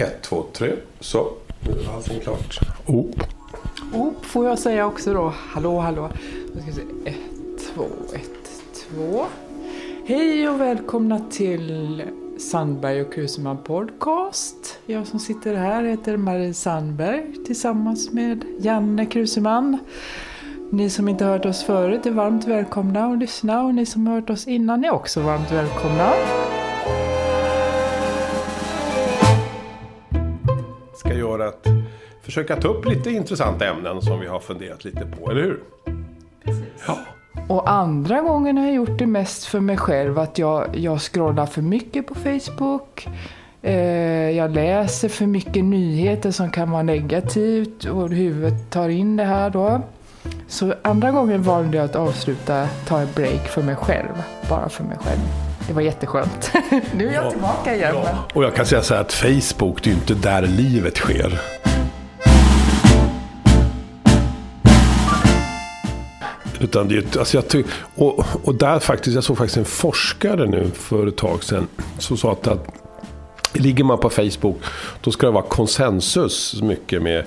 Ett, 0.00 0.22
två, 0.22 0.44
tre. 0.52 0.72
Så, 1.00 1.28
nu 1.66 1.72
är 1.72 1.94
allting 1.94 2.20
klart. 2.20 2.58
Op. 2.86 3.14
Op 3.94 4.24
får 4.24 4.46
jag 4.46 4.58
säga 4.58 4.86
också 4.86 5.14
då. 5.14 5.32
Hallå, 5.36 5.78
hallå. 5.78 6.10
Nu 6.54 6.60
ska 6.60 6.70
vi 6.70 6.72
se. 6.72 6.82
Ett, 7.10 7.74
två, 7.74 7.84
ett, 8.14 8.62
två. 8.74 9.24
Hej 10.06 10.48
och 10.48 10.60
välkomna 10.60 11.20
till 11.30 12.02
Sandberg 12.38 13.02
och 13.02 13.12
Kruseman 13.12 13.58
Podcast. 13.64 14.78
Jag 14.86 15.06
som 15.06 15.20
sitter 15.20 15.54
här 15.54 15.84
heter 15.84 16.16
Marie 16.16 16.54
Sandberg 16.54 17.44
tillsammans 17.46 18.12
med 18.12 18.44
Janne 18.60 19.06
Kruseman. 19.06 19.78
Ni 20.70 20.90
som 20.90 21.08
inte 21.08 21.24
hört 21.24 21.46
oss 21.46 21.64
förut 21.64 22.06
är 22.06 22.10
varmt 22.10 22.46
välkomna 22.46 23.06
att 23.06 23.18
lyssna 23.18 23.62
och 23.62 23.74
ni 23.74 23.86
som 23.86 24.06
har 24.06 24.14
hört 24.14 24.30
oss 24.30 24.48
innan 24.48 24.84
är 24.84 24.90
också 24.90 25.20
varmt 25.20 25.52
välkomna. 25.52 26.12
Ska 31.00 31.14
göra 31.14 31.48
att 31.48 31.66
försöka 32.22 32.56
ta 32.56 32.68
upp 32.68 32.84
lite 32.84 33.10
intressanta 33.10 33.66
ämnen 33.68 34.02
som 34.02 34.20
vi 34.20 34.26
har 34.26 34.40
funderat 34.40 34.84
lite 34.84 35.06
på, 35.06 35.30
eller 35.30 35.42
hur? 35.42 35.60
Ja. 36.86 36.98
Och 37.48 37.70
andra 37.70 38.20
gången 38.20 38.58
har 38.58 38.64
jag 38.64 38.74
gjort 38.74 38.98
det 38.98 39.06
mest 39.06 39.44
för 39.44 39.60
mig 39.60 39.76
själv. 39.76 40.18
Att 40.18 40.38
jag, 40.38 40.76
jag 40.76 41.00
scrollar 41.00 41.46
för 41.46 41.62
mycket 41.62 42.06
på 42.06 42.14
Facebook. 42.14 43.08
Eh, 43.62 44.30
jag 44.30 44.50
läser 44.50 45.08
för 45.08 45.26
mycket 45.26 45.64
nyheter 45.64 46.30
som 46.30 46.50
kan 46.50 46.70
vara 46.70 46.82
negativt 46.82 47.84
och 47.84 48.10
huvudet 48.10 48.70
tar 48.70 48.88
in 48.88 49.16
det 49.16 49.24
här 49.24 49.50
då. 49.50 49.82
Så 50.48 50.74
andra 50.82 51.10
gången 51.10 51.42
valde 51.42 51.76
jag 51.76 51.84
att 51.84 51.96
avsluta, 51.96 52.68
ta 52.86 53.00
en 53.00 53.08
break 53.14 53.48
för 53.48 53.62
mig 53.62 53.76
själv. 53.76 54.22
Bara 54.48 54.68
för 54.68 54.84
mig 54.84 54.96
själv. 55.00 55.49
Det 55.70 55.74
var 55.74 55.82
jätteskönt. 55.82 56.52
nu 56.94 57.08
är 57.08 57.12
jag 57.14 57.24
Ja. 57.24 57.30
tillbaka 57.30 57.74
igen. 57.76 57.94
Ja. 57.94 58.18
Och 58.34 58.44
jag 58.44 58.54
kan 58.54 58.66
säga 58.66 58.82
så 58.82 58.94
här 58.94 59.00
att 59.00 59.12
Facebook, 59.12 59.82
det 59.82 59.90
är 59.90 59.92
ju 59.92 59.98
inte 60.00 60.14
där 60.14 60.42
livet 60.42 60.96
sker. 60.96 61.40
Utan 66.60 66.88
det 66.88 67.16
alltså 67.16 67.36
jag 67.36 67.48
ty- 67.48 67.64
och, 67.96 68.24
och 68.44 68.54
där 68.54 68.78
faktiskt, 68.78 69.14
jag 69.14 69.24
såg 69.24 69.38
faktiskt 69.38 69.56
en 69.56 69.64
forskare 69.64 70.46
nu 70.46 70.70
för 70.74 71.06
ett 71.06 71.16
tag 71.16 71.44
sedan. 71.44 71.68
Som 71.98 72.16
sa 72.16 72.32
att, 72.32 72.46
att 72.46 72.66
ligger 73.52 73.84
man 73.84 73.98
på 73.98 74.10
Facebook, 74.10 74.58
då 75.00 75.10
ska 75.10 75.26
det 75.26 75.32
vara 75.32 75.44
konsensus 75.44 76.62
mycket 76.62 77.02
med 77.02 77.24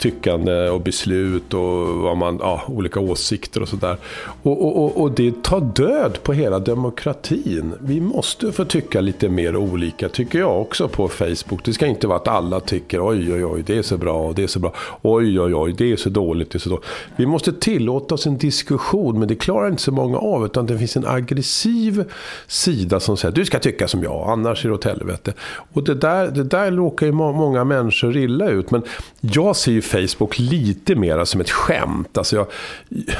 tyckande 0.00 0.68
och 0.68 0.80
beslut 0.80 1.54
och 1.54 1.86
vad 1.86 2.16
man, 2.16 2.38
ja, 2.40 2.62
olika 2.68 3.00
åsikter 3.00 3.62
och 3.62 3.68
sådär. 3.68 3.96
Och, 4.42 4.64
och, 4.64 4.84
och, 4.84 5.00
och 5.00 5.10
det 5.10 5.42
tar 5.42 5.60
död 5.60 6.18
på 6.22 6.32
hela 6.32 6.58
demokratin. 6.58 7.74
Vi 7.80 8.00
måste 8.00 8.52
få 8.52 8.64
tycka 8.64 9.00
lite 9.00 9.28
mer 9.28 9.56
olika, 9.56 10.08
tycker 10.08 10.38
jag 10.38 10.60
också 10.60 10.88
på 10.88 11.08
Facebook. 11.08 11.64
Det 11.64 11.72
ska 11.72 11.86
inte 11.86 12.06
vara 12.06 12.18
att 12.18 12.28
alla 12.28 12.60
tycker 12.60 13.08
oj, 13.08 13.32
oj, 13.32 13.44
oj, 13.44 13.62
det 13.66 13.78
är 13.78 13.82
så 13.82 13.96
bra 13.96 14.26
och 14.26 14.34
det 14.34 14.42
är 14.42 14.46
så 14.46 14.58
bra. 14.58 14.74
Oj, 15.02 15.40
oj, 15.40 15.54
oj, 15.54 15.74
det 15.78 15.92
är 15.92 15.96
så 15.96 16.08
dåligt, 16.08 16.50
det 16.50 16.56
är 16.56 16.60
så 16.60 16.70
dåligt. 16.70 16.86
Vi 17.16 17.26
måste 17.26 17.52
tillåta 17.52 18.14
oss 18.14 18.26
en 18.26 18.38
diskussion, 18.38 19.18
men 19.18 19.28
det 19.28 19.34
klarar 19.34 19.68
inte 19.68 19.82
så 19.82 19.92
många 19.92 20.18
av. 20.18 20.44
Utan 20.44 20.66
det 20.66 20.78
finns 20.78 20.96
en 20.96 21.06
aggressiv 21.06 22.04
sida 22.46 23.00
som 23.00 23.16
säger 23.16 23.34
du 23.34 23.44
ska 23.44 23.58
tycka 23.58 23.88
som 23.88 24.02
jag, 24.02 24.28
annars 24.28 24.64
är 24.64 24.68
det 24.68 24.74
åt 24.74 24.84
helvete. 24.84 25.32
Och 25.72 25.84
det 25.84 25.94
där, 25.94 26.28
det 26.28 26.44
där 26.44 26.70
råkar 26.70 27.06
ju 27.06 27.12
många 27.12 27.64
människor 27.64 28.16
illa 28.16 28.48
ut. 28.48 28.70
Men 28.70 28.82
jag 29.20 29.56
ser 29.56 29.72
ju 29.72 29.82
Facebook 29.90 30.38
lite 30.38 30.94
mer 30.94 31.24
som 31.24 31.40
ett 31.40 31.50
skämt. 31.50 32.18
Alltså 32.18 32.36
jag, 32.36 32.46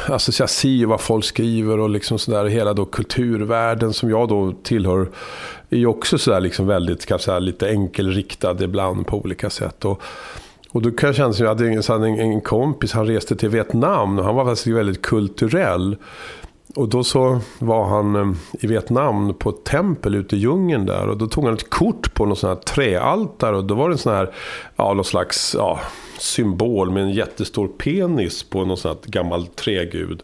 alltså 0.07 0.43
jag 0.43 0.51
ser 0.51 0.69
ju 0.69 0.87
vad 0.87 1.01
folk 1.01 1.25
skriver 1.25 1.79
och 1.79 1.91
liksom 1.91 2.19
sådär. 2.19 2.45
Hela 2.45 2.75
då 2.75 2.85
kulturvärlden 2.85 3.93
som 3.93 4.11
jag 4.11 4.29
då 4.29 4.53
tillhör 4.63 5.09
är 5.71 5.77
ju 5.77 5.87
också 5.87 6.19
sådär 6.19 6.41
liksom 6.41 6.67
väldigt, 6.67 7.07
kanske 7.07 7.25
så 7.25 7.33
här 7.33 7.41
lite 7.41 7.69
enkelriktad 7.69 8.65
ibland 8.65 9.07
på 9.07 9.21
olika 9.21 9.51
sätt. 9.51 9.85
Och, 9.85 10.03
och 10.71 10.83
då 10.83 10.91
kan 10.91 11.07
jag 11.07 11.17
känna 11.17 11.33
som 11.33 11.45
jag 11.45 11.55
hade 11.55 11.69
en, 11.69 11.83
hade 11.89 12.07
en, 12.07 12.19
en 12.19 12.41
kompis, 12.41 12.93
han 12.93 13.07
reste 13.07 13.37
till 13.37 13.49
Vietnam 13.49 14.19
och 14.19 14.25
han 14.25 14.35
var 14.35 14.45
faktiskt 14.45 14.67
väldigt 14.67 15.03
kulturell. 15.03 15.97
Och 16.75 16.89
då 16.89 17.05
så 17.05 17.41
var 17.59 17.85
han 17.85 18.17
eh, 18.17 18.37
i 18.53 18.67
Vietnam 18.67 19.35
på 19.35 19.51
ett 19.51 19.65
tempel 19.65 20.15
ute 20.15 20.37
i 20.37 20.39
djungeln 20.39 20.87
där. 20.87 21.09
Och 21.09 21.17
då 21.17 21.27
tog 21.27 21.45
han 21.45 21.55
ett 21.55 21.71
kort 21.71 22.15
på 22.15 22.27
något 22.27 22.39
sånt 22.39 22.59
här 22.59 22.75
träaltare. 22.75 23.57
Och 23.57 23.65
då 23.65 23.75
var 23.75 23.89
det 23.89 23.95
en 23.95 23.99
sån 23.99 24.15
här, 24.15 24.35
ja, 24.77 24.95
någon 24.95 25.05
slags 25.05 25.55
ja, 25.59 25.81
symbol 26.19 26.91
med 26.91 27.03
en 27.03 27.11
jättestor 27.11 27.69
penis 27.69 28.43
på 28.43 28.65
någon 28.65 28.77
sån 28.77 28.89
här 28.89 29.11
gammal 29.11 29.47
trägud. 29.47 30.23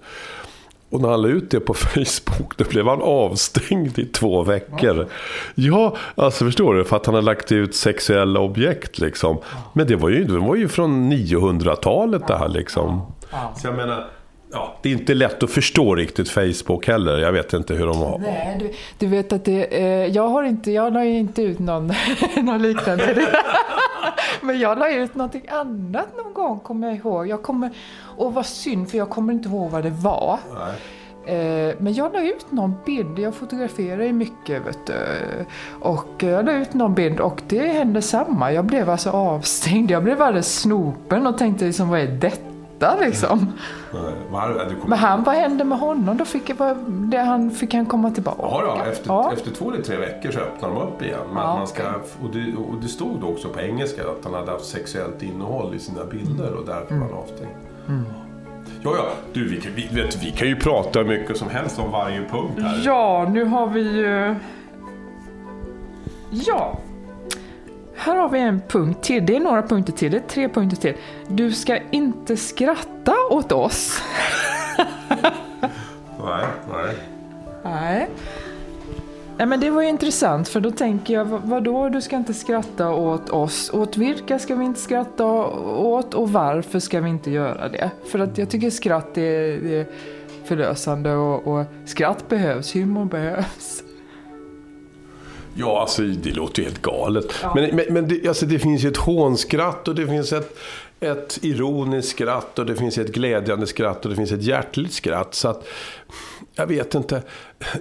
Och 0.91 1.01
när 1.01 1.09
han 1.09 1.23
la 1.23 1.29
ut 1.29 1.51
det 1.51 1.61
på 1.61 1.75
Facebook, 1.75 2.57
då 2.57 2.65
blev 2.65 2.87
han 2.87 3.03
avstängd 3.03 3.99
i 3.99 4.05
två 4.05 4.43
veckor. 4.43 5.09
Ja, 5.55 5.97
alltså 6.15 6.45
förstår 6.45 6.75
du? 6.75 6.85
För 6.85 6.97
att 6.97 7.07
han 7.07 7.15
har 7.15 7.23
lagt 7.23 7.53
ut 7.53 7.75
sexuella 7.75 8.41
objekt 8.41 8.99
liksom. 8.99 9.39
Men 9.73 9.87
det 9.87 9.97
var 9.97 10.09
ju, 10.09 10.25
det 10.25 10.39
var 10.39 10.57
ju 10.57 10.69
från 10.69 11.13
900-talet 11.13 12.27
det 12.27 12.39
här 12.39 12.49
liksom. 12.49 13.13
Så 13.57 13.67
jag 13.67 13.77
menar, 13.77 14.07
ja, 14.53 14.77
det 14.83 14.89
är 14.89 14.93
inte 14.93 15.15
lätt 15.15 15.43
att 15.43 15.51
förstå 15.51 15.95
riktigt 15.95 16.29
Facebook 16.31 16.87
heller. 16.87 17.19
Jag 17.19 17.33
vet 17.33 17.53
inte 17.53 17.75
hur 17.75 17.87
de 17.87 17.99
har... 17.99 18.19
Nej, 18.19 18.57
du, 18.61 18.73
du 18.99 19.07
vet 19.07 19.33
att 19.33 19.45
det, 19.45 19.65
eh, 19.65 20.07
jag 20.07 20.29
har 20.29 20.43
inte, 20.43 20.71
jag 20.71 20.93
la 20.93 21.05
ju 21.05 21.19
inte 21.19 21.43
ut 21.43 21.59
någon, 21.59 21.93
någon 22.43 22.63
liknande. 22.63 23.27
Men 24.41 24.61
jag 24.61 24.79
la 24.79 24.91
ut 24.91 25.15
någonting 25.15 25.45
annat 25.49 26.07
någon 26.17 26.35
gång, 26.35 26.61
kommer 26.61 26.89
jag 26.89 26.97
ihåg. 26.97 27.29
Jag 27.29 27.43
kommer, 27.43 27.71
och 28.17 28.35
vad 28.35 28.47
synd, 28.47 28.91
för 28.91 28.99
jag 28.99 29.11
kommer 29.11 29.33
inte 29.33 29.49
ihåg 29.49 29.71
vad 29.71 29.83
det 29.83 29.91
var. 29.91 30.39
Eh, 31.27 31.75
Men 31.79 31.95
jag 31.95 32.13
la 32.13 32.21
ut 32.23 32.53
någon 32.53 32.75
bild, 32.87 33.19
jag 33.19 33.35
fotograferar 33.35 34.03
ju 34.05 34.13
mycket 34.13 34.67
vet 34.67 34.87
du. 34.87 34.95
Och 35.81 36.07
jag 36.19 36.45
la 36.47 36.53
ut 36.53 36.75
någon 36.75 36.95
bild 36.95 37.21
och 37.21 37.43
det 37.49 37.67
hände 37.69 38.03
samma. 38.03 38.53
Jag 38.53 38.65
blev 38.65 38.91
alltså 38.91 39.11
avstängd, 39.11 39.91
jag 39.91 40.05
blev 40.05 40.23
alldeles 40.23 40.61
snopen 40.61 41.27
och 41.27 41.39
tänkte 41.39 41.65
liksom 41.65 41.89
vad 41.89 42.01
är 42.01 42.07
detta 42.07 42.46
liksom. 43.01 43.53
Du 43.91 44.75
kommer- 44.75 44.87
Men 44.87 44.99
han, 44.99 45.23
vad 45.25 45.35
hände 45.35 45.65
med 45.65 45.79
honom? 45.79 46.17
Då 46.17 46.25
fick, 46.25 46.51
jag, 46.51 46.77
det, 46.89 47.19
han, 47.19 47.51
fick 47.51 47.75
han 47.75 47.87
komma 47.87 48.11
tillbaka? 48.11 48.39
Ja, 48.43 48.63
då, 48.85 48.91
efter, 48.91 49.09
Ja. 49.11 49.33
efter 49.33 49.51
två 49.51 49.71
eller 49.73 49.83
tre 49.83 49.97
veckor 49.97 50.31
så 50.31 50.39
öppnar 50.39 50.69
de 50.69 50.79
upp 50.79 51.03
igen. 51.03 51.19
Men 51.33 51.43
Ja, 51.43 51.57
man 51.57 51.67
ska, 51.67 51.83
och, 52.23 52.31
det, 52.33 52.57
och 52.57 52.75
det 52.83 52.89
stod 52.89 53.21
då 53.21 53.27
också 53.29 53.49
på 53.49 53.61
engelska 53.61 54.03
att 54.03 54.25
han 54.25 54.35
hade 54.35 54.51
haft 54.51 54.65
sexuellt 54.67 55.23
innehåll 55.23 55.75
i 55.75 55.79
sina 55.79 56.05
bilder 56.05 56.53
och 56.55 56.67
därför 56.67 56.95
var 56.95 57.01
han 57.07 57.15
avstängd. 57.15 57.51
Ja, 58.83 58.91
ja, 58.97 59.05
du, 59.33 59.49
vi, 59.49 59.61
vi, 59.77 60.03
vet, 60.03 60.23
vi 60.25 60.31
kan 60.31 60.49
ju 60.49 60.57
prata 60.57 60.99
hur 60.99 61.07
mycket 61.07 61.37
som 61.37 61.49
helst 61.51 61.79
om 61.79 61.91
varje 61.91 62.19
punkt 62.25 62.53
här. 62.63 62.83
Ja, 62.85 63.27
nu 63.31 63.45
har 63.45 63.67
vi 63.67 63.81
ju... 63.81 64.35
Ja. 66.31 66.79
Här 67.97 68.17
har 68.17 68.29
vi 68.29 68.39
en 68.41 68.61
punkt 68.69 69.03
till. 69.03 69.27
Det 69.27 69.37
är 69.37 69.41
några 69.41 69.63
punkter 69.63 69.93
till. 69.93 70.11
Det 70.13 70.17
är 70.17 70.21
tre 70.29 70.49
punkter 70.49 70.77
till. 70.77 70.95
Du 71.29 71.53
ska 71.53 71.79
inte 71.91 72.37
skratta 72.37 73.15
åt 73.31 73.53
oss. 73.53 74.03
Nej, 76.25 76.47
nej. 76.73 76.97
Nej. 77.65 78.09
Nej 79.39 79.47
men 79.47 79.61
det 79.61 79.71
var 79.71 79.83
ju 79.83 79.89
intressant 79.89 80.49
för 80.49 80.61
då 80.61 80.71
tänker 80.71 81.15
jag, 81.15 81.25
vad- 81.25 81.43
vadå 81.43 81.89
du 81.89 82.01
ska 82.01 82.17
inte 82.17 82.35
skratta 82.35 82.91
åt 82.91 83.31
oss? 83.31 83.71
Åt 83.75 83.97
vilka 83.97 84.39
ska 84.39 84.55
vi 84.55 84.65
inte 84.65 84.81
skratta 84.81 85.25
åt 85.77 86.15
och 86.15 86.33
varför 86.33 86.79
ska 86.79 87.01
vi 87.01 87.09
inte 87.11 87.31
göra 87.31 87.69
det? 87.69 87.91
För 88.11 88.19
att 88.19 88.39
jag 88.39 88.49
tycker 88.51 88.71
skratt 88.71 89.19
är, 89.19 89.67
är 89.73 89.87
förlösande 90.45 91.13
och, 91.15 91.47
och 91.47 91.65
skratt 91.85 92.29
behövs, 92.29 92.75
humor 92.75 93.05
behövs. 93.05 93.83
Ja, 95.59 95.81
alltså 95.81 96.03
det 96.03 96.31
låter 96.31 96.63
ju 96.63 96.69
helt 96.69 96.83
galet. 96.83 97.25
Men, 97.55 97.77
men, 97.77 97.85
men 97.91 98.09
det, 98.09 98.29
alltså, 98.29 98.47
det 98.47 98.59
finns 98.59 98.85
ju 98.85 98.89
ett 98.89 98.97
hånskratt 98.97 99.89
och 99.89 99.95
det 99.95 100.07
finns 100.07 100.33
ett, 100.33 100.59
ett 101.01 101.39
ironiskt 101.43 102.11
skratt 102.11 102.59
och 102.59 102.67
det 102.67 102.77
finns 102.77 102.99
ett 102.99 103.13
glädjande 103.13 103.67
skratt 103.67 104.05
och 104.05 104.11
det 104.11 104.17
finns 104.17 104.33
ett 104.33 104.43
hjärtligt 104.43 104.93
skratt. 104.93 105.35
Så 105.35 105.49
att, 105.49 105.69
jag 106.55 106.67
vet 106.67 106.95
inte. 106.95 107.23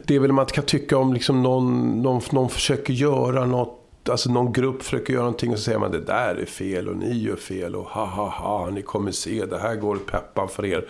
Det 0.03 0.15
är 0.15 0.19
väl 0.19 0.31
man 0.31 0.45
kan 0.45 0.63
tycka 0.63 0.97
om 0.97 1.13
liksom 1.13 1.43
någon, 1.43 2.01
någon, 2.01 2.21
någon 2.31 2.49
försöker 2.49 2.93
göra 2.93 3.45
något 3.45 3.81
Alltså 4.09 4.31
någon 4.31 4.53
grupp 4.53 4.83
försöker 4.83 5.13
göra 5.13 5.23
någonting 5.23 5.51
och 5.51 5.57
så 5.57 5.63
säger 5.63 5.79
man 5.79 5.91
det 5.91 6.01
där 6.01 6.35
är 6.35 6.45
fel 6.45 6.87
och 6.87 6.95
ni 6.95 7.17
gör 7.17 7.35
fel 7.35 7.75
och 7.75 7.85
ha 7.85 8.05
ha 8.05 8.29
ha 8.29 8.69
ni 8.69 8.81
kommer 8.81 9.11
se 9.11 9.45
det 9.45 9.57
här 9.57 9.75
går 9.75 9.95
peppan 9.95 10.49
för 10.49 10.65
er. 10.65 10.85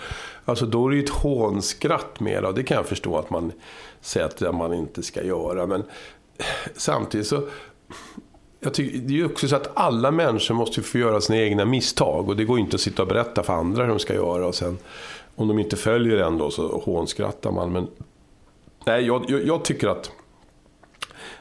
Alltså 0.45 0.65
då 0.65 0.87
är 0.87 0.89
det 0.89 0.95
ju 0.95 1.03
ett 1.03 1.09
hånskratt 1.09 2.19
mer 2.19 2.45
och 2.45 2.53
det 2.53 2.63
kan 2.63 2.77
jag 2.77 2.85
förstå 2.85 3.17
att 3.17 3.29
man 3.29 3.51
säger 4.01 4.25
att 4.25 4.55
man 4.55 4.73
inte 4.73 5.03
ska 5.03 5.23
göra. 5.23 5.65
Men 5.65 5.83
samtidigt 6.75 7.27
så 7.27 7.47
jag 8.65 8.73
tycker, 8.73 8.97
det 8.97 9.13
är 9.13 9.17
ju 9.17 9.25
också 9.25 9.47
så 9.47 9.55
att 9.55 9.71
alla 9.73 10.11
människor 10.11 10.55
måste 10.55 10.81
få 10.81 10.97
göra 10.97 11.21
sina 11.21 11.39
egna 11.39 11.65
misstag. 11.65 12.29
Och 12.29 12.35
det 12.35 12.45
går 12.45 12.59
inte 12.59 12.75
att 12.75 12.81
sitta 12.81 13.01
och 13.01 13.07
berätta 13.07 13.43
för 13.43 13.53
andra 13.53 13.83
hur 13.83 13.89
de 13.89 13.99
ska 13.99 14.13
göra. 14.13 14.47
Och 14.47 14.55
sen, 14.55 14.77
om 15.35 15.47
de 15.47 15.59
inte 15.59 15.75
följer 15.75 16.17
en 16.17 16.33
ändå 16.33 16.51
så 16.51 16.81
hånskrattar 16.85 17.51
man. 17.51 17.71
Men 17.71 17.87
nej, 18.85 19.05
jag, 19.05 19.25
jag, 19.27 19.47
jag 19.47 19.65
tycker 19.65 19.87
att, 19.87 20.11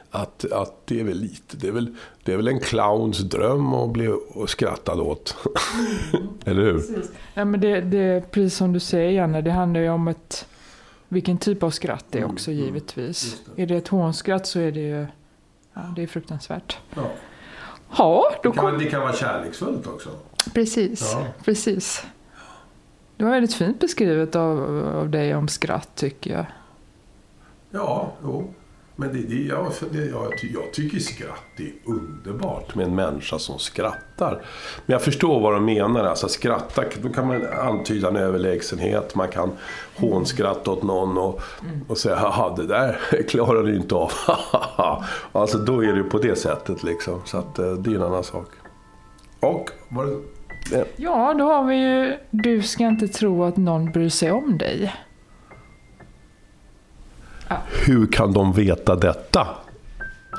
att, 0.09 0.51
att 0.51 0.87
det 0.87 0.99
är 0.99 1.03
väl 1.03 1.17
lite, 1.17 1.57
det 1.57 1.67
är 1.67 1.71
väl, 1.71 1.95
det 2.23 2.33
är 2.33 2.37
väl 2.37 2.47
en 2.47 2.59
clowns 2.59 3.19
dröm 3.19 3.73
att 3.73 3.89
bli 3.89 4.15
skrattad 4.47 4.99
åt. 4.99 5.35
Eller 6.45 6.61
hur? 6.61 6.83
Ja, 7.33 7.45
men 7.45 7.59
det, 7.59 7.81
det 7.81 7.97
är 7.97 8.21
precis 8.21 8.57
som 8.57 8.73
du 8.73 8.79
säger 8.79 9.11
Janne, 9.11 9.41
det 9.41 9.51
handlar 9.51 9.81
ju 9.81 9.89
om 9.89 10.07
ett, 10.07 10.47
vilken 11.09 11.37
typ 11.37 11.63
av 11.63 11.69
skratt 11.69 12.05
det 12.09 12.19
är 12.19 12.25
också 12.25 12.51
givetvis. 12.51 13.41
Är 13.55 13.65
det 13.65 13.75
ett 13.75 13.87
hånskratt 13.87 14.47
så 14.47 14.59
är 14.59 14.71
det 14.71 14.79
ju 14.79 15.07
ja, 15.73 15.81
det 15.95 16.03
är 16.03 16.07
fruktansvärt. 16.07 16.77
Ja. 16.95 17.03
Ja, 17.97 18.31
då 18.43 18.49
Det 18.49 18.55
kan, 18.55 18.65
kom... 18.71 18.79
det 18.79 18.85
kan 18.85 19.01
vara 19.01 19.13
kärleksfullt 19.13 19.87
också. 19.87 20.09
Precis, 20.53 21.11
Ja. 21.13 21.25
precis. 21.43 22.05
Det 23.17 23.23
var 23.23 23.31
väldigt 23.31 23.53
fint 23.53 23.79
beskrivet 23.79 24.35
av, 24.35 24.87
av 24.95 25.09
dig 25.09 25.35
om 25.35 25.47
skratt 25.47 25.89
tycker 25.95 26.31
jag. 26.31 26.45
Ja, 27.69 28.11
jo. 28.23 28.53
Men 28.95 29.13
det, 29.13 29.19
det, 29.19 29.43
jag, 29.43 29.71
det, 29.91 30.05
jag, 30.05 30.33
jag 30.53 30.73
tycker 30.73 30.99
skratt 30.99 31.59
är 31.59 31.91
underbart 31.91 32.75
med 32.75 32.85
en 32.85 32.95
människa 32.95 33.39
som 33.39 33.59
skrattar. 33.59 34.41
Men 34.85 34.93
jag 34.93 35.01
förstår 35.01 35.39
vad 35.39 35.53
de 35.53 35.65
menar. 35.65 36.03
Alltså 36.05 36.27
skratta, 36.27 36.83
då 37.01 37.09
kan 37.09 37.27
man 37.27 37.47
antyda 37.47 38.07
en 38.07 38.15
överlägsenhet. 38.15 39.15
Man 39.15 39.27
kan 39.27 39.51
hånskratta 39.95 40.71
åt 40.71 40.83
någon 40.83 41.17
och, 41.17 41.41
och 41.87 41.97
säga 41.97 42.15
haha 42.15 42.55
det 42.55 42.67
där 42.67 42.97
klarar 43.27 43.63
du 43.63 43.75
inte 43.75 43.95
av. 43.95 44.11
alltså 45.31 45.57
då 45.57 45.83
är 45.83 45.93
det 45.93 46.03
på 46.03 46.17
det 46.17 46.35
sättet 46.35 46.83
liksom. 46.83 47.21
Så 47.25 47.37
att, 47.37 47.59
eh, 47.59 47.73
det 47.73 47.91
är 47.91 47.95
en 47.95 48.03
annan 48.03 48.23
sak. 48.23 48.47
Och 49.39 49.69
var 49.89 50.05
det, 50.05 50.21
Ja, 50.95 51.33
då 51.33 51.45
har 51.45 51.63
vi 51.63 51.75
ju 51.75 52.17
Du 52.31 52.61
ska 52.61 52.87
inte 52.87 53.07
tro 53.07 53.43
att 53.43 53.57
någon 53.57 53.91
bryr 53.91 54.09
sig 54.09 54.31
om 54.31 54.57
dig 54.57 54.93
hur 57.87 58.07
kan 58.07 58.33
de 58.33 58.53
veta 58.53 58.95
detta? 58.95 59.47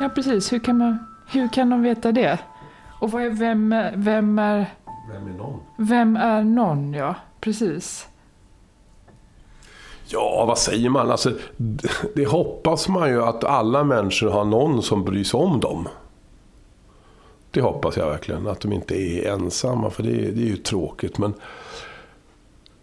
Ja, 0.01 0.09
precis. 0.09 0.53
Hur 0.53 0.59
kan, 0.59 0.79
man, 0.79 0.99
hur 1.29 1.49
kan 1.49 1.71
de 1.71 1.83
veta 1.83 2.13
det? 2.13 2.39
Och 3.01 3.11
vad 3.11 3.23
är, 3.23 3.31
vem, 3.31 3.75
vem, 3.95 4.39
är, 4.39 4.75
Vem 5.13 5.27
är 5.29 5.39
någon? 5.39 5.61
vem 5.79 6.17
är 6.17 6.43
någon? 6.43 6.93
Ja, 6.95 7.15
precis. 7.41 8.07
Ja, 10.09 10.45
vad 10.49 10.59
säger 10.59 10.91
man? 10.91 11.11
Alltså, 11.11 11.33
det 12.15 12.27
hoppas 12.29 12.89
man 12.89 13.09
ju 13.09 13.23
att 13.23 13.45
alla 13.45 13.85
människor 13.85 14.31
har 14.31 14.45
någon 14.45 14.83
som 14.83 15.05
bryr 15.05 15.25
sig 15.25 15.41
om 15.41 15.61
dem. 15.61 15.89
Det 17.51 17.61
hoppas 17.61 17.97
jag 17.97 18.11
verkligen. 18.11 18.47
Att 18.47 18.61
de 18.61 18.73
inte 18.73 18.95
är 18.95 19.33
ensamma, 19.33 19.91
för 19.91 20.03
det, 20.03 20.11
är- 20.11 20.33
det 20.33 20.43
är 20.43 20.47
ju 20.47 20.57
tråkigt. 20.57 21.19
Men 21.19 21.35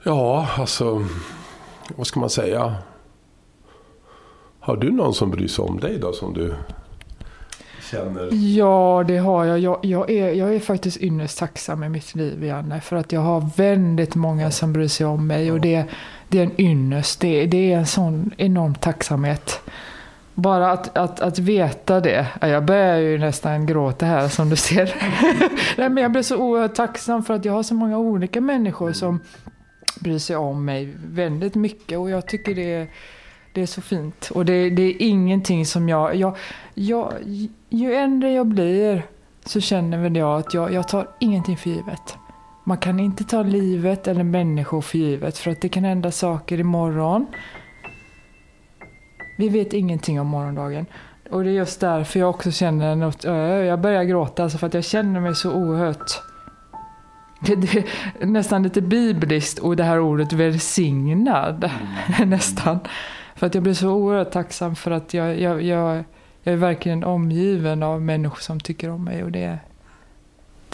ja, 0.03 0.47
alltså, 0.57 1.05
vad 1.95 2.07
ska 2.07 2.19
man 2.19 2.29
säga? 2.29 2.75
Har 4.63 4.77
du 4.77 4.91
någon 4.91 5.13
som 5.13 5.31
bryr 5.31 5.47
sig 5.47 5.65
om 5.65 5.79
dig 5.79 5.97
då, 5.99 6.13
som 6.13 6.33
du 6.33 6.55
känner? 7.91 8.29
Ja, 8.31 9.03
det 9.07 9.17
har 9.17 9.45
jag. 9.45 9.59
Jag, 9.59 9.79
jag, 9.81 10.09
är, 10.09 10.33
jag 10.33 10.55
är 10.55 10.59
faktiskt 10.59 11.01
ynnest 11.01 11.37
tacksam 11.37 11.83
i 11.83 11.89
mitt 11.89 12.15
liv, 12.15 12.43
Janne. 12.43 12.81
För 12.81 12.95
att 12.95 13.11
jag 13.11 13.21
har 13.21 13.49
väldigt 13.57 14.15
många 14.15 14.51
som 14.51 14.73
bryr 14.73 14.87
sig 14.87 15.05
om 15.05 15.27
mig. 15.27 15.51
Och 15.51 15.61
det, 15.61 15.85
det 16.29 16.39
är 16.39 16.43
en 16.43 16.61
ynnest. 16.61 17.19
Det, 17.19 17.45
det 17.45 17.73
är 17.73 17.77
en 17.77 17.85
sån 17.85 18.31
enorm 18.37 18.75
tacksamhet. 18.75 19.61
Bara 20.33 20.71
att, 20.71 20.97
att, 20.97 21.19
att 21.19 21.39
veta 21.39 21.99
det. 21.99 22.27
Ja, 22.41 22.47
Jag 22.47 22.65
börjar 22.65 22.97
ju 22.97 23.17
nästan 23.17 23.65
gråta 23.65 24.05
här 24.05 24.27
som 24.27 24.49
du 24.49 24.55
ser. 24.55 24.95
Nej, 25.77 25.89
men 25.89 26.03
jag 26.03 26.11
blir 26.11 26.21
så 26.21 26.37
oerhört 26.37 26.75
tacksam 26.75 27.23
för 27.23 27.33
att 27.33 27.45
jag 27.45 27.53
har 27.53 27.63
så 27.63 27.73
många 27.73 27.97
olika 27.97 28.41
människor 28.41 28.91
som 28.91 29.19
bryr 29.99 30.19
sig 30.19 30.35
om 30.35 30.65
mig 30.65 30.93
väldigt 31.05 31.55
mycket. 31.55 31.97
Och 31.99 32.09
jag 32.09 32.27
tycker 32.27 32.55
det 32.55 32.73
är, 32.73 32.87
det 33.53 33.61
är 33.61 33.65
så 33.65 33.81
fint. 33.81 34.29
Och 34.33 34.45
det, 34.45 34.69
det 34.69 34.81
är 34.83 34.95
ingenting 34.99 35.65
som 35.65 35.89
jag, 35.89 36.15
jag, 36.15 36.37
jag... 36.73 37.13
Ju 37.69 37.93
äldre 37.93 38.31
jag 38.31 38.47
blir 38.47 39.05
så 39.45 39.61
känner 39.61 39.97
väl 39.97 40.15
jag 40.15 40.39
att 40.39 40.53
jag, 40.53 40.73
jag 40.73 40.87
tar 40.87 41.07
ingenting 41.19 41.57
för 41.57 41.69
givet. 41.69 42.17
Man 42.63 42.77
kan 42.77 42.99
inte 42.99 43.23
ta 43.23 43.43
livet 43.43 44.07
eller 44.07 44.23
människor 44.23 44.81
för 44.81 44.97
givet 44.97 45.37
för 45.37 45.51
att 45.51 45.61
det 45.61 45.69
kan 45.69 45.83
hända 45.83 46.11
saker 46.11 46.59
imorgon. 46.59 47.25
Vi 49.37 49.49
vet 49.49 49.73
ingenting 49.73 50.21
om 50.21 50.27
morgondagen. 50.27 50.85
Och 51.31 51.43
det 51.43 51.49
är 51.49 51.53
just 51.53 51.79
därför 51.79 52.19
jag 52.19 52.29
också 52.29 52.51
känner 52.51 52.95
något, 52.95 53.23
jag 53.23 53.81
börjar 53.81 54.03
gråta 54.03 54.43
alltså 54.43 54.57
för 54.57 54.67
att 54.67 54.73
jag 54.73 54.85
känner 54.85 55.19
mig 55.19 55.35
så 55.35 55.53
oerhört 55.53 56.21
det, 57.45 57.55
det, 57.55 57.85
nästan 58.25 58.63
lite 58.63 58.81
bibliskt 58.81 59.59
och 59.59 59.75
det 59.75 59.83
här 59.83 59.99
ordet 59.99 60.33
välsignad. 60.33 61.69
nästan. 62.25 62.79
För 63.43 63.47
att 63.47 63.55
jag 63.55 63.63
blir 63.63 63.73
så 63.73 63.89
oerhört 63.89 64.31
tacksam 64.31 64.75
för 64.75 64.91
att 64.91 65.13
jag, 65.13 65.39
jag, 65.39 65.61
jag, 65.61 66.03
jag 66.43 66.53
är 66.53 66.57
verkligen 66.57 67.03
omgiven 67.03 67.83
av 67.83 68.01
människor 68.01 68.39
som 68.39 68.59
tycker 68.59 68.89
om 68.89 69.03
mig. 69.03 69.23
Och 69.23 69.31
det, 69.31 69.59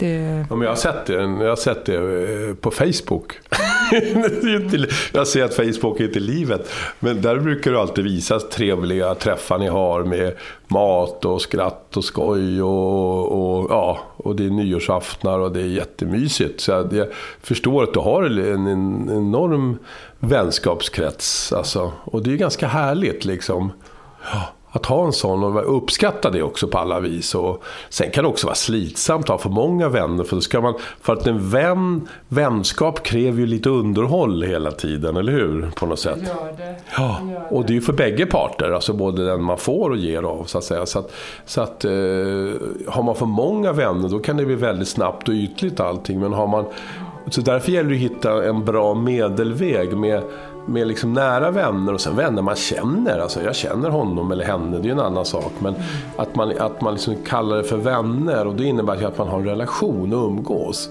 det, 0.00 0.46
Ja, 0.50 0.56
men 0.56 0.60
jag 0.60 0.70
har 0.70 0.76
sett 0.76 1.06
det, 1.06 1.12
jag 1.12 1.48
har 1.48 1.56
sett 1.56 1.84
det 1.84 1.96
eh, 1.96 2.54
på 2.54 2.70
Facebook. 2.70 3.38
Jag 5.12 5.26
ser 5.26 5.44
att 5.44 5.54
Facebook 5.54 6.00
är 6.00 6.04
inte 6.04 6.20
livet. 6.20 6.72
Men 7.00 7.22
där 7.22 7.38
brukar 7.38 7.72
det 7.72 7.80
alltid 7.80 8.04
visas 8.04 8.48
trevliga 8.48 9.14
träffar 9.14 9.58
ni 9.58 9.66
har 9.66 10.04
med 10.04 10.34
mat 10.68 11.24
och 11.24 11.42
skratt 11.42 11.96
och 11.96 12.04
skoj. 12.04 12.62
Och, 12.62 13.60
och, 13.60 13.70
ja, 13.70 14.00
och 14.16 14.36
det 14.36 14.44
är 14.44 14.50
nyårsaftnar 14.50 15.38
och 15.38 15.52
det 15.52 15.60
är 15.60 15.66
jättemysigt. 15.66 16.60
Så 16.60 16.70
jag, 16.70 16.92
jag 16.92 17.06
förstår 17.42 17.82
att 17.82 17.94
du 17.94 18.00
har 18.00 18.22
en, 18.22 18.66
en 18.66 19.10
enorm 19.10 19.78
vänskapskrets. 20.18 21.52
Alltså. 21.52 21.92
Och 22.04 22.22
det 22.22 22.32
är 22.32 22.36
ganska 22.36 22.66
härligt 22.66 23.24
liksom. 23.24 23.72
Ja, 24.32 24.52
att 24.72 24.86
ha 24.86 25.06
en 25.06 25.12
sån 25.12 25.44
och 25.44 25.76
uppskatta 25.76 26.30
det 26.30 26.42
också 26.42 26.68
på 26.68 26.78
alla 26.78 27.00
vis. 27.00 27.34
Och 27.34 27.62
sen 27.88 28.10
kan 28.10 28.24
det 28.24 28.30
också 28.30 28.46
vara 28.46 28.54
slitsamt 28.54 29.24
att 29.24 29.28
ha 29.28 29.38
för 29.38 29.50
många 29.50 29.88
vänner. 29.88 30.24
För, 30.24 30.36
då 30.36 30.42
ska 30.42 30.60
man, 30.60 30.74
för 31.00 31.12
att 31.12 31.26
en 31.26 31.50
vän, 31.50 32.08
vänskap 32.28 33.02
kräver 33.02 33.38
ju 33.38 33.46
lite 33.46 33.68
underhåll 33.68 34.42
hela 34.42 34.70
tiden, 34.70 35.16
eller 35.16 35.32
hur? 35.32 35.70
På 35.74 35.86
något 35.86 35.98
sätt. 35.98 36.18
gör 36.18 36.52
det. 36.56 36.74
Ja, 36.96 37.20
gör 37.30 37.52
och 37.52 37.66
det 37.66 37.72
är 37.72 37.74
ju 37.74 37.80
för 37.80 37.92
bägge 37.92 38.26
parter, 38.26 38.70
alltså 38.70 38.92
både 38.92 39.26
den 39.26 39.42
man 39.42 39.58
får 39.58 39.90
och 39.90 39.96
ger 39.96 40.22
av. 40.22 40.44
Så 40.44 40.58
att 40.58 40.64
säga. 40.64 40.86
Så 40.86 40.98
att, 40.98 41.12
så 41.46 41.60
att, 41.60 41.84
eh, 41.84 41.90
har 42.86 43.02
man 43.02 43.14
för 43.14 43.26
många 43.26 43.72
vänner 43.72 44.08
då 44.08 44.18
kan 44.18 44.36
det 44.36 44.44
bli 44.44 44.54
väldigt 44.54 44.88
snabbt 44.88 45.28
och 45.28 45.34
ytligt 45.34 45.80
allting. 45.80 46.20
Men 46.20 46.32
har 46.32 46.46
man, 46.46 46.64
så 47.30 47.40
därför 47.40 47.72
gäller 47.72 47.90
det 47.90 47.96
att 47.96 48.02
hitta 48.02 48.44
en 48.44 48.64
bra 48.64 48.94
medelväg 48.94 49.96
med, 49.96 50.22
med 50.70 50.86
liksom 50.86 51.12
nära 51.12 51.50
vänner 51.50 51.94
och 51.94 52.00
sen 52.00 52.16
vänner 52.16 52.42
man 52.42 52.56
känner. 52.56 53.18
Alltså 53.18 53.42
jag 53.42 53.56
känner 53.56 53.90
honom 53.90 54.32
eller 54.32 54.44
henne, 54.44 54.76
det 54.76 54.82
är 54.82 54.84
ju 54.84 54.90
en 54.90 55.00
annan 55.00 55.24
sak. 55.24 55.52
Men 55.58 55.74
att 56.16 56.34
man, 56.36 56.52
att 56.58 56.80
man 56.80 56.94
liksom 56.94 57.16
kallar 57.26 57.56
det 57.56 57.64
för 57.64 57.76
vänner 57.76 58.46
och 58.46 58.54
det 58.54 58.64
innebär 58.64 58.96
ju 59.00 59.04
att 59.04 59.18
man 59.18 59.28
har 59.28 59.38
en 59.38 59.44
relation 59.44 60.12
och 60.12 60.26
umgås. 60.26 60.90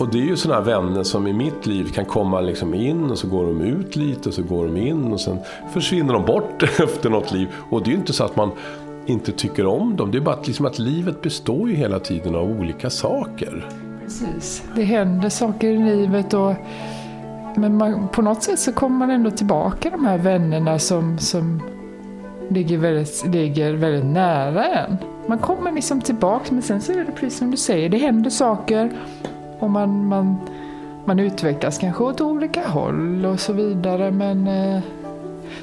Och 0.00 0.08
det 0.08 0.18
är 0.18 0.22
ju 0.22 0.36
sådana 0.36 0.60
vänner 0.60 1.02
som 1.02 1.26
i 1.26 1.32
mitt 1.32 1.66
liv 1.66 1.84
kan 1.94 2.04
komma 2.04 2.40
liksom 2.40 2.74
in 2.74 3.10
och 3.10 3.18
så 3.18 3.28
går 3.28 3.46
de 3.46 3.60
ut 3.60 3.96
lite 3.96 4.28
och 4.28 4.34
så 4.34 4.42
går 4.42 4.66
de 4.66 4.76
in 4.76 5.12
och 5.12 5.20
sen 5.20 5.38
försvinner 5.72 6.12
de 6.12 6.24
bort 6.24 6.62
efter 6.80 7.10
något 7.10 7.32
liv. 7.32 7.48
Och 7.70 7.82
det 7.82 7.88
är 7.90 7.92
ju 7.92 7.98
inte 7.98 8.12
så 8.12 8.24
att 8.24 8.36
man 8.36 8.50
inte 9.06 9.32
tycker 9.32 9.66
om 9.66 9.96
dem. 9.96 10.10
Det 10.10 10.18
är 10.18 10.22
bara 10.22 10.34
att, 10.34 10.46
liksom 10.46 10.66
att 10.66 10.78
livet 10.78 11.22
består 11.22 11.68
ju 11.68 11.74
hela 11.74 11.98
tiden 11.98 12.34
av 12.34 12.50
olika 12.50 12.90
saker. 12.90 13.68
Precis. 14.02 14.62
Det 14.74 14.82
händer 14.82 15.28
saker 15.28 15.68
i 15.68 15.78
livet 15.78 16.34
och 16.34 16.54
men 17.56 17.76
man, 17.76 18.08
på 18.08 18.22
något 18.22 18.42
sätt 18.42 18.58
så 18.58 18.72
kommer 18.72 18.98
man 18.98 19.10
ändå 19.10 19.30
tillbaka 19.30 19.90
de 19.90 20.04
här 20.04 20.18
vännerna 20.18 20.78
som, 20.78 21.18
som 21.18 21.62
ligger, 22.48 22.78
väldigt, 22.78 23.26
ligger 23.26 23.72
väldigt 23.72 24.04
nära 24.04 24.64
en. 24.64 24.96
Man 25.26 25.38
kommer 25.38 25.72
liksom 25.72 26.00
tillbaka 26.00 26.44
men 26.50 26.62
sen 26.62 26.80
så 26.80 26.92
är 26.92 27.04
det 27.04 27.12
precis 27.12 27.38
som 27.38 27.50
du 27.50 27.56
säger, 27.56 27.88
det 27.88 27.98
händer 27.98 28.30
saker 28.30 28.92
och 29.58 29.70
man, 29.70 30.06
man, 30.06 30.36
man 31.04 31.18
utvecklas 31.18 31.78
kanske 31.78 32.04
åt 32.04 32.20
olika 32.20 32.68
håll 32.68 33.26
och 33.26 33.40
så 33.40 33.52
vidare 33.52 34.10
men 34.10 34.46
eh, 34.46 34.82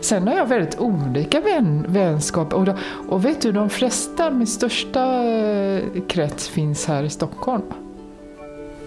Sen 0.01 0.27
har 0.27 0.35
jag 0.35 0.45
väldigt 0.45 0.79
olika 0.79 1.41
vän, 1.41 1.85
vänskap 1.87 2.53
och, 2.53 2.65
då, 2.65 2.73
och 3.09 3.25
vet 3.25 3.41
du 3.41 3.51
de 3.51 3.69
flesta, 3.69 4.31
min 4.31 4.47
största 4.47 5.23
eh, 5.23 5.83
krets 6.07 6.49
finns 6.49 6.85
här 6.85 7.03
i 7.03 7.09
Stockholm. 7.09 7.63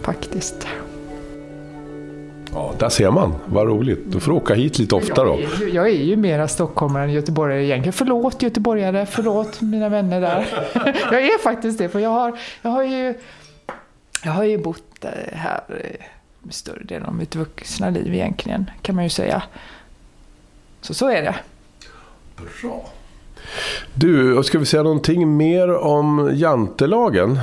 Faktiskt. 0.00 0.66
Ja, 2.56 2.74
där 2.78 2.88
ser 2.88 3.10
man. 3.10 3.34
Vad 3.46 3.66
roligt. 3.66 3.98
Du 4.06 4.20
får 4.20 4.32
åka 4.32 4.54
hit 4.54 4.78
lite 4.78 4.94
ofta 4.94 5.24
då. 5.24 5.40
Jag 5.40 5.52
är, 5.52 5.66
ju, 5.66 5.70
jag 5.70 5.88
är 5.88 6.04
ju 6.04 6.16
mera 6.16 6.48
stockholmare 6.48 7.04
än 7.04 7.12
göteborgare 7.12 7.64
egentligen. 7.64 7.92
Förlåt 7.92 8.42
göteborgare, 8.42 9.06
förlåt 9.06 9.60
mina 9.60 9.88
vänner 9.88 10.20
där. 10.20 10.46
jag 11.12 11.22
är 11.22 11.38
faktiskt 11.38 11.78
det, 11.78 11.88
för 11.88 11.98
jag 11.98 12.10
har, 12.10 12.38
jag 12.62 12.70
har 12.70 12.82
ju 12.82 13.14
jag 14.24 14.32
har 14.32 14.44
ju 14.44 14.58
bott 14.58 15.04
eh, 15.04 15.10
här 15.32 15.60
eh, 15.68 16.50
större 16.50 16.84
delen 16.84 17.06
av 17.06 17.14
mitt 17.14 17.36
vuxna 17.36 17.90
liv 17.90 18.14
egentligen, 18.14 18.70
kan 18.82 18.94
man 18.94 19.04
ju 19.04 19.10
säga. 19.10 19.42
Så 20.80 20.94
så 20.94 21.08
är 21.08 21.22
det. 21.22 21.34
Bra. 22.36 22.88
Du, 23.94 24.42
ska 24.42 24.58
vi 24.58 24.66
säga 24.66 24.82
någonting 24.82 25.36
mer 25.36 25.76
om 25.76 26.30
jantelagen? 26.32 27.40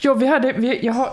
Ja, 0.00 0.14
vi 0.14 0.26
hade, 0.26 0.52
vi, 0.52 0.86
jag 0.86 0.92
har... 0.92 1.10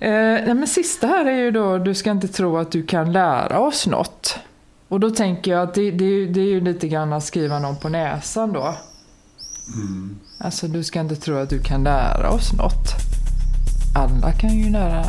Eh, 0.00 0.10
nej, 0.10 0.54
men 0.54 0.66
sista 0.66 1.06
här 1.06 1.24
är 1.24 1.36
ju 1.36 1.50
då, 1.50 1.78
du 1.78 1.94
ska 1.94 2.10
inte 2.10 2.28
tro 2.28 2.56
att 2.56 2.72
du 2.72 2.82
kan 2.82 3.12
lära 3.12 3.60
oss 3.60 3.86
något. 3.86 4.38
Och 4.88 5.00
då 5.00 5.10
tänker 5.10 5.50
jag 5.50 5.62
att 5.62 5.74
det, 5.74 5.90
det, 5.90 6.26
det 6.26 6.40
är 6.40 6.48
ju 6.48 6.60
lite 6.60 6.88
grann 6.88 7.12
att 7.12 7.24
skriva 7.24 7.58
någon 7.58 7.76
på 7.76 7.88
näsan 7.88 8.52
då. 8.52 8.74
Alltså, 10.38 10.68
du 10.68 10.84
ska 10.84 11.00
inte 11.00 11.16
tro 11.16 11.36
att 11.36 11.50
du 11.50 11.58
kan 11.58 11.84
lära 11.84 12.30
oss 12.30 12.52
något. 12.52 12.88
Alla 13.96 14.32
kan 14.32 14.58
ju 14.58 14.70
lära. 14.70 15.04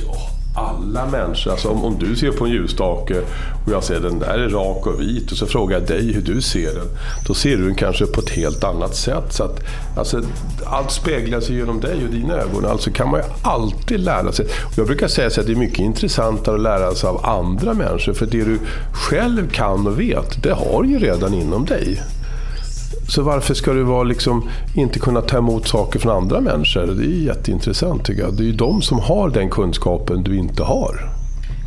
Ja, 0.00 0.31
alla 0.62 1.06
människor, 1.06 1.50
alltså 1.50 1.68
om, 1.68 1.84
om 1.84 1.98
du 1.98 2.16
ser 2.16 2.30
på 2.30 2.44
en 2.44 2.50
ljusstake 2.50 3.20
och 3.66 3.72
jag 3.72 3.84
säger 3.84 4.00
den 4.00 4.18
där 4.18 4.38
är 4.38 4.48
rak 4.48 4.86
och 4.86 5.00
vit 5.00 5.32
och 5.32 5.38
så 5.38 5.46
frågar 5.46 5.78
jag 5.78 5.88
dig 5.88 6.12
hur 6.12 6.22
du 6.22 6.40
ser 6.40 6.74
den. 6.74 6.88
Då 7.26 7.34
ser 7.34 7.56
du 7.56 7.64
den 7.64 7.74
kanske 7.74 8.06
på 8.06 8.20
ett 8.20 8.30
helt 8.30 8.64
annat 8.64 8.96
sätt. 8.96 9.32
Så 9.32 9.44
att, 9.44 9.60
alltså, 9.96 10.22
allt 10.66 10.90
speglar 10.90 11.40
sig 11.40 11.56
genom 11.56 11.80
dig 11.80 12.04
och 12.04 12.10
dina 12.10 12.34
ögon. 12.34 12.66
Alltså 12.66 12.90
kan 12.90 13.10
man 13.10 13.20
ju 13.20 13.26
alltid 13.42 14.00
lära 14.00 14.32
sig. 14.32 14.46
Och 14.46 14.78
jag 14.78 14.86
brukar 14.86 15.08
säga 15.08 15.26
att 15.26 15.46
det 15.46 15.52
är 15.52 15.56
mycket 15.56 15.78
intressantare 15.78 16.54
att 16.54 16.62
lära 16.62 16.94
sig 16.94 17.08
av 17.08 17.26
andra 17.26 17.74
människor. 17.74 18.12
För 18.12 18.26
det 18.26 18.44
du 18.44 18.58
själv 18.92 19.50
kan 19.50 19.86
och 19.86 20.00
vet, 20.00 20.42
det 20.42 20.52
har 20.52 20.84
ju 20.84 20.98
redan 20.98 21.34
inom 21.34 21.64
dig. 21.64 22.02
Så 23.14 23.22
varför 23.22 23.54
ska 23.54 23.72
du 23.72 23.82
vara 23.82 24.02
liksom, 24.02 24.48
inte 24.74 24.98
kunna 24.98 25.20
ta 25.20 25.38
emot 25.38 25.68
saker 25.68 25.98
från 25.98 26.16
andra 26.16 26.40
människor? 26.40 26.86
Det 26.86 27.04
är 27.04 27.26
jätteintressant 27.26 28.04
tycker 28.04 28.22
jag. 28.22 28.34
Det 28.36 28.42
är 28.42 28.46
ju 28.46 28.52
de 28.52 28.82
som 28.82 28.98
har 28.98 29.30
den 29.30 29.50
kunskapen 29.50 30.22
du 30.22 30.36
inte 30.36 30.62
har. 30.62 31.10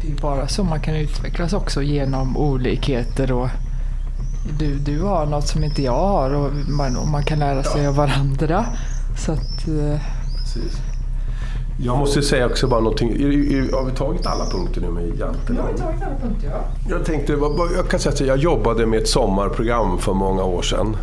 Det 0.01 0.11
är 0.11 0.21
bara 0.21 0.47
så 0.47 0.63
man 0.63 0.79
kan 0.79 0.95
utvecklas 0.95 1.53
också 1.53 1.81
genom 1.81 2.37
olikheter. 2.37 3.31
Och 3.31 3.47
du, 4.59 4.75
du 4.75 5.01
har 5.01 5.25
något 5.25 5.47
som 5.47 5.63
inte 5.63 5.81
jag 5.81 6.07
har 6.07 6.29
och 6.29 6.51
man, 6.69 6.97
och 6.97 7.07
man 7.07 7.23
kan 7.23 7.39
lära 7.39 7.63
sig 7.63 7.83
ja. 7.83 7.89
av 7.89 7.95
varandra. 7.95 8.65
Så 9.17 9.31
att, 9.31 9.67
eh. 9.67 9.99
Precis. 10.37 10.81
Jag 11.79 11.97
måste 11.97 12.21
säga 12.21 12.45
också 12.45 12.67
bara 12.67 12.79
någonting. 12.79 13.09
Har 13.73 13.85
vi 13.85 13.91
tagit 13.91 14.25
alla 14.25 14.45
punkter 14.45 14.81
nu 14.81 14.87
med 14.87 15.03
janten? 15.19 15.55
Ja, 15.57 15.63
vi 15.75 15.81
har 15.81 15.87
tagit 15.87 16.03
alla 16.03 16.19
punkter, 16.21 16.49
ja. 16.49 16.61
Jag 16.89 17.05
tänkte, 17.05 17.33
jag 17.75 17.89
kan 17.89 17.99
säga 17.99 18.13
att 18.13 18.19
jag 18.19 18.37
jobbade 18.37 18.85
med 18.85 18.99
ett 18.99 19.09
sommarprogram 19.09 19.97
för 19.97 20.13
många 20.13 20.43
år 20.43 20.61
sedan. 20.61 20.97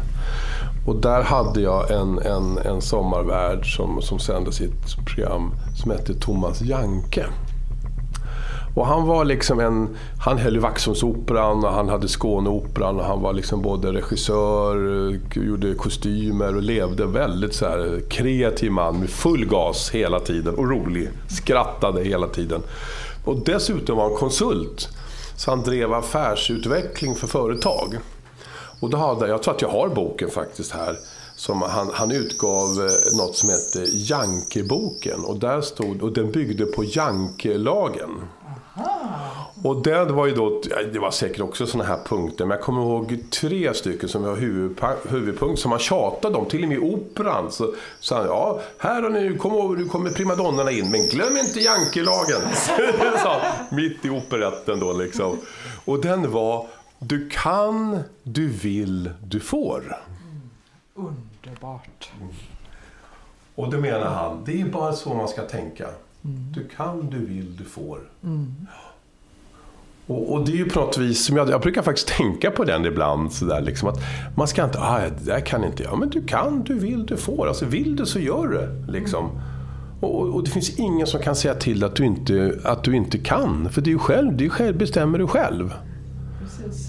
Och 0.87 0.97
där 0.97 1.23
hade 1.23 1.61
jag 1.61 1.91
en, 1.91 2.19
en, 2.19 2.59
en 2.59 2.83
sommarvärd 2.83 3.77
som, 3.77 4.03
som 4.03 4.19
sände 4.19 4.53
sitt 4.53 5.07
program 5.07 5.51
som 5.83 5.91
hette 5.91 6.15
Thomas 6.15 6.61
Janke. 6.61 7.27
Och 8.75 8.87
han 8.87 9.07
var 9.07 9.25
liksom 9.25 9.61
en, 9.61 9.97
han 10.19 10.39
höll 10.39 10.57
i 10.57 10.59
Vaxholmsoperan 10.59 11.65
och 11.65 11.73
han 11.73 11.89
hade 11.89 12.09
Skåneoperan 12.09 13.01
och 13.01 13.05
han 13.05 13.23
var 13.23 13.33
liksom 13.33 13.63
både 13.63 13.93
regissör, 13.93 15.19
gjorde 15.35 15.75
kostymer 15.75 16.57
och 16.57 16.63
levde 16.63 17.07
väldigt 17.07 17.55
så 17.55 17.67
här 17.67 18.01
kreativ 18.11 18.73
man 18.73 19.01
med 19.01 19.11
full 19.11 19.47
gas 19.47 19.91
hela 19.91 20.21
tiden 20.21 20.55
och 20.55 20.71
rolig. 20.71 21.11
Skrattade 21.29 22.05
hela 22.05 22.27
tiden. 22.27 22.63
Och 23.25 23.37
dessutom 23.45 23.97
var 23.97 24.05
han 24.05 24.19
konsult. 24.19 24.89
Så 25.37 25.51
han 25.51 25.63
drev 25.63 25.93
affärsutveckling 25.93 27.15
för 27.15 27.27
företag. 27.27 27.99
Och 28.83 28.91
då 28.91 28.97
hade, 28.97 29.29
jag 29.29 29.43
tror 29.43 29.55
att 29.55 29.63
jag 29.63 29.69
har 29.69 29.89
boken 29.89 30.31
faktiskt 30.31 30.73
här. 30.73 30.99
Som 31.37 31.63
han, 31.63 31.91
han 31.93 32.11
utgav 32.11 32.69
eh, 32.69 33.17
något 33.19 33.37
som 33.37 33.49
hette 33.49 33.91
Jankeboken. 33.93 35.25
Och, 35.25 35.39
där 35.39 35.61
stod, 35.61 36.03
och 36.03 36.13
den 36.13 36.33
byggde 36.33 36.67
på 36.67 36.85
Jankelagen. 36.85 38.11
Och 39.65 39.83
det 39.83 40.05
var 40.05 40.27
ju 40.27 40.35
då, 40.35 40.63
det 40.93 40.99
var 40.99 41.11
säkert 41.11 41.41
också 41.41 41.67
sådana 41.67 41.89
här 41.89 41.99
punkter, 42.05 42.45
men 42.45 42.57
jag 42.57 42.65
kommer 42.65 42.83
ihåg 42.83 43.19
tre 43.41 43.75
stycken 43.75 44.09
som 44.09 44.23
var 44.23 44.37
huvudpunkt 45.09 45.61
som 45.61 45.71
han 45.71 45.81
tjatade 45.81 46.37
om. 46.37 46.47
Till 46.47 46.63
och 46.63 46.69
med 46.69 46.79
i 46.79 46.81
operan 46.81 47.53
så 47.53 47.75
sa 48.01 48.17
han, 48.17 48.27
ja, 48.27 48.61
här 48.79 49.05
och 49.05 49.13
nu 49.13 49.37
kommer, 49.37 49.77
nu 49.77 49.89
kommer 49.89 50.11
primadonnorna 50.11 50.71
in, 50.71 50.91
men 50.91 51.07
glöm 51.07 51.37
inte 51.37 51.61
Jankelagen. 51.61 52.41
mitt 53.71 54.05
i 54.05 54.11
operetten 54.11 54.81
då 54.81 54.93
liksom. 54.93 55.39
Och 55.85 56.01
den 56.01 56.31
var 56.31 56.67
du 57.05 57.29
kan, 57.29 57.99
du 58.23 58.49
vill, 58.49 59.11
du 59.25 59.41
får. 59.41 59.97
Mm. 60.25 60.41
Underbart. 60.95 62.11
Mm. 62.21 62.33
Och 63.55 63.71
det 63.71 63.79
menar 63.79 64.11
han, 64.11 64.45
det 64.45 64.61
är 64.61 64.65
bara 64.65 64.93
så 64.93 65.15
man 65.15 65.29
ska 65.29 65.43
tänka. 65.43 65.85
Mm. 66.25 66.53
Du 66.53 66.69
kan, 66.69 67.11
du 67.11 67.27
vill, 67.27 67.57
du 67.57 67.65
får. 67.65 67.99
Mm. 68.25 68.67
Och, 70.07 70.33
och, 70.33 70.47
det 70.47 70.53
är 70.53 70.57
ju 70.57 70.69
på 70.69 70.81
något 70.81 70.99
vis, 70.99 71.25
som 71.25 71.37
jag, 71.37 71.51
jag 71.51 71.61
brukar 71.61 71.83
faktiskt 71.83 72.09
tänka 72.09 72.51
på 72.51 72.65
den 72.65 72.85
ibland, 72.85 73.33
så 73.33 73.45
där, 73.45 73.61
liksom, 73.61 73.89
att 73.89 73.99
man 74.37 74.49
ska 74.49 74.65
inte, 74.65 74.79
ah, 74.81 75.01
det 75.01 75.25
där 75.27 75.41
kan 75.41 75.65
inte 75.65 75.83
jag. 75.83 75.99
Men 75.99 76.11
du 76.11 76.23
kan, 76.23 76.63
du 76.63 76.79
vill, 76.79 77.07
du 77.07 77.17
får. 77.17 77.49
Alltså 77.49 77.65
vill 77.65 77.97
du 77.97 78.07
så 78.07 78.19
gör 78.19 78.49
du. 78.49 78.93
Liksom. 78.93 79.31
Och, 80.01 80.35
och, 80.35 80.45
det 80.45 80.51
finns 80.51 80.79
ingen 80.79 81.07
som 81.07 81.21
kan 81.21 81.37
säga 81.37 81.55
till 81.55 81.85
att 81.85 81.97
du 81.97 82.05
inte, 82.05 82.61
att 82.65 82.85
du 82.85 82.97
inte 82.97 83.19
kan. 83.19 83.71
För 83.71 83.81
det 83.81 83.91
är 83.91 83.93
ju 83.93 83.99
själv, 83.99 84.37
det 84.37 84.45
är 84.45 84.49
själv, 84.49 84.79
bestämmer 84.79 85.19
du 85.19 85.27
själv. 85.27 85.75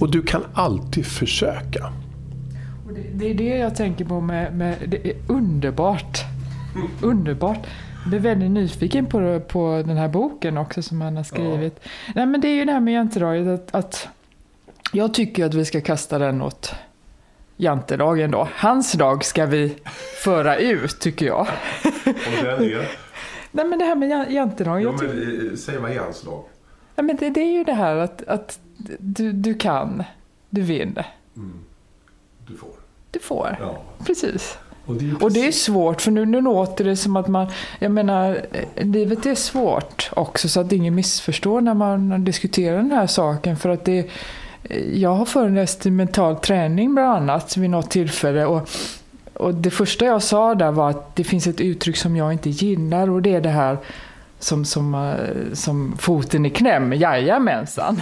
Och 0.02 0.12
du 0.12 0.22
kan 0.22 0.42
alltid 0.54 1.06
försöka. 1.06 1.94
Och 2.88 2.94
det, 2.94 3.02
det, 3.14 3.30
är 3.30 3.34
det 3.34 3.58
jag 3.58 3.76
tänker 3.76 4.06
på 4.06 4.22
med, 4.22 4.56
med 4.56 4.78
det 4.88 5.10
är 5.10 5.16
underbart. 5.28 6.20
underbart. 7.02 7.60
Jag 8.02 8.10
blir 8.10 8.20
väldigt 8.20 8.52
nyfiken 8.52 9.06
på, 9.06 9.40
på 9.40 9.84
den 9.86 9.98
här 9.98 10.08
boken 10.08 10.58
också 10.58 10.82
som 10.82 11.02
han 11.02 11.18
har 11.18 11.24
skrivit. 11.24 11.80
Ja. 11.82 12.12
Nej 12.16 12.26
men 12.26 12.42
det 12.42 12.48
är 12.48 12.56
ju 12.56 12.66
det 12.66 12.72
här 12.72 12.80
med 12.80 12.94
jantelaget 12.94 13.48
att, 13.48 13.76
att 13.76 14.08
jag 14.92 15.14
tycker 15.14 15.46
att 15.46 15.54
vi 15.54 15.66
ska 15.66 15.82
kasta 15.82 16.20
den 16.20 16.42
åt 16.42 16.74
jantelagen 17.58 18.32
då. 18.32 18.48
Hans 18.56 18.92
dag 18.92 19.26
ska 19.26 19.46
vi 19.46 19.76
föra 20.24 20.58
ut 20.58 21.00
tycker 21.00 21.26
jag. 21.26 21.48
Och 22.06 22.44
den 22.44 22.64
är? 22.64 22.88
Nej 23.52 23.66
men 23.66 23.80
det 23.80 23.86
här 23.86 23.96
med 23.96 24.32
jantelagen. 24.32 24.84
Ja, 24.84 25.08
men, 25.08 25.50
eh, 25.52 25.56
säg 25.56 25.78
vad 25.78 25.92
är 25.92 26.00
hans 26.00 26.26
lag? 26.26 26.44
Ja, 26.96 27.04
men 27.04 27.16
det, 27.16 27.30
det, 27.30 27.42
är 27.42 27.52
ju 27.52 27.64
det 27.64 27.74
här 27.74 27.96
att, 27.96 28.28
att 28.28 28.60
du, 29.00 29.32
du 29.32 29.54
kan, 29.54 30.04
du 30.50 30.62
vill. 30.62 31.04
Mm. 31.36 31.60
Du 32.48 32.58
får. 32.58 32.70
Du 33.12 33.20
får, 33.20 33.58
ja. 33.60 33.82
precis. 34.06 34.58
Och 34.86 34.96
det, 34.96 35.24
och 35.24 35.32
det, 35.32 35.48
är 35.48 35.52
svårt, 35.52 36.02
för 36.02 36.12
nu, 36.12 36.26
nu 36.26 36.42
låter 36.42 36.86
det 36.86 36.96
som 36.96 37.16
att 37.16 37.28
man... 37.28 37.48
Jag 37.80 37.92
menar, 37.92 38.42
livet 38.76 39.26
är 39.26 39.36
svårt 39.36 40.10
också, 40.16 40.50
så 40.50 40.60
att 40.60 40.72
ingen 40.72 40.96
missförstår 40.96 41.62
när 41.62 41.74
man 41.74 42.26
diskuterar 42.26 42.78
den 42.78 42.92
här 42.92 43.08
saken. 43.08 43.58
För 43.58 43.70
att 43.70 43.86
det... 43.86 44.10
Jag 44.94 45.14
har 45.14 45.26
föreläst 45.26 45.86
i 45.86 45.92
mental 45.92 46.36
träning 46.36 46.94
bland 46.94 47.10
annat 47.10 47.58
vid 47.58 47.70
något 47.70 47.90
tillfälle. 47.90 48.46
Och, 48.46 48.70
och 49.34 49.54
det 49.54 49.72
första 49.72 50.06
jag 50.06 50.24
sa 50.24 50.56
där 50.56 50.72
var 50.72 50.90
att 50.90 51.16
det 51.16 51.24
finns 51.24 51.48
ett 51.48 51.62
uttryck 51.62 51.98
som 51.98 52.16
jag 52.16 52.34
inte 52.34 52.50
gillar 52.50 53.10
och 53.10 53.22
det 53.22 53.34
är 53.34 53.42
det 53.42 53.50
här 53.50 53.78
som, 54.44 54.66
som, 54.66 54.96
eh, 54.96 55.54
som 55.54 55.98
foten 55.98 56.46
i 56.46 56.50
kläm, 56.50 56.94
jajamensan. 56.94 58.02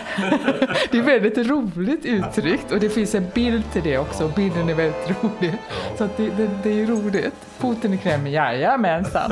det 0.91 0.97
är 0.97 1.01
väldigt 1.01 1.37
roligt 1.37 2.05
uttryckt 2.05 2.71
och 2.71 2.79
det 2.79 2.89
finns 2.89 3.15
en 3.15 3.25
bild 3.33 3.63
till 3.73 3.81
det 3.83 3.97
också 3.97 4.25
och 4.25 4.31
bilden 4.31 4.69
är 4.69 4.73
väldigt 4.73 5.23
rolig. 5.23 5.57
Så 5.97 6.09
det, 6.17 6.29
det, 6.29 6.49
det, 6.63 6.81
är 6.81 6.85
roligt. 6.85 7.33
Foten 7.57 7.93
i 7.93 7.97
kläm, 7.97 8.27
jajamensan. 8.27 9.31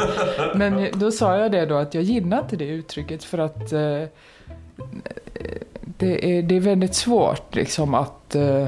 Men 0.56 0.88
då 0.94 1.12
sa 1.12 1.38
jag 1.38 1.52
det 1.52 1.66
då 1.66 1.76
att 1.76 1.94
jag 1.94 2.04
gillar 2.04 2.40
inte 2.40 2.56
det 2.56 2.68
uttrycket 2.68 3.24
för 3.24 3.38
att 3.38 3.74
eh, 3.74 4.04
det, 5.82 6.38
är, 6.38 6.44
det 6.44 6.56
är 6.56 6.60
väldigt 6.60 6.96
svårt 6.96 7.56
liksom 7.56 7.94
att 7.94 8.36
eh, 8.36 8.68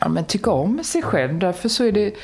ja, 0.00 0.08
men 0.08 0.24
tycka 0.24 0.50
om 0.50 0.84
sig 0.84 1.02
själv. 1.02 1.38
Därför 1.38 1.68
så 1.68 1.84
är 1.84 1.92
det 1.92 2.14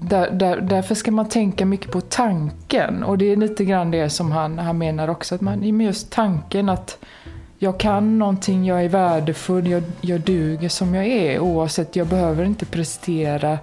där, 0.00 0.30
där, 0.30 0.60
därför 0.60 0.94
ska 0.94 1.10
man 1.10 1.28
tänka 1.28 1.66
mycket 1.66 1.90
på 1.90 2.00
tanken. 2.00 3.02
Och 3.02 3.18
det 3.18 3.32
är 3.32 3.36
lite 3.36 3.64
grann 3.64 3.90
det 3.90 4.10
som 4.10 4.32
han, 4.32 4.58
han 4.58 4.78
menar 4.78 5.08
också. 5.08 5.34
Att 5.34 5.40
man, 5.40 5.80
just 5.80 6.12
tanken 6.12 6.68
att 6.68 6.98
jag 7.58 7.80
kan 7.80 8.18
någonting, 8.18 8.64
jag 8.64 8.84
är 8.84 8.88
värdefull, 8.88 9.66
jag, 9.66 9.82
jag 10.00 10.20
duger 10.20 10.68
som 10.68 10.94
jag 10.94 11.06
är. 11.06 11.38
Oavsett, 11.40 11.96
jag 11.96 12.06
behöver 12.06 12.44
inte 12.44 12.66
prestera. 12.66 13.58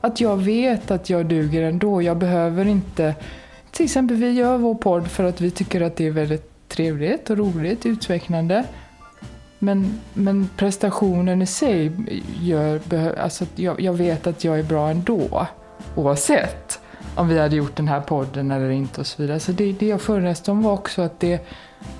Att 0.00 0.20
jag 0.20 0.36
vet 0.36 0.90
att 0.90 1.10
jag 1.10 1.26
duger 1.26 1.62
ändå. 1.62 2.02
Jag 2.02 2.16
behöver 2.16 2.64
inte... 2.64 3.14
Till 3.70 3.84
exempel, 3.84 4.16
vi 4.16 4.30
gör 4.30 4.58
vår 4.58 4.74
podd 4.74 5.08
för 5.08 5.24
att 5.24 5.40
vi 5.40 5.50
tycker 5.50 5.80
att 5.80 5.96
det 5.96 6.06
är 6.06 6.10
väldigt 6.10 6.68
trevligt 6.68 7.30
och 7.30 7.38
roligt, 7.38 7.86
utvecklande. 7.86 8.64
Men, 9.64 10.00
men 10.14 10.48
prestationen 10.56 11.42
i 11.42 11.46
sig 11.46 11.92
gör, 12.40 12.80
alltså 13.18 13.44
jag, 13.54 13.80
jag 13.80 13.92
vet 13.92 14.26
att 14.26 14.44
jag 14.44 14.58
är 14.58 14.62
bra 14.62 14.90
ändå. 14.90 15.46
Oavsett 15.94 16.80
om 17.14 17.28
vi 17.28 17.38
hade 17.38 17.56
gjort 17.56 17.76
den 17.76 17.88
här 17.88 18.00
podden 18.00 18.50
eller 18.50 18.70
inte 18.70 19.00
och 19.00 19.06
så 19.06 19.22
vidare. 19.22 19.40
Så 19.40 19.52
det, 19.52 19.72
det 19.72 19.86
jag 19.86 20.00
föreläste 20.00 20.50
om 20.50 20.62
var 20.62 20.72
också 20.72 21.02
att 21.02 21.20
det, 21.20 21.46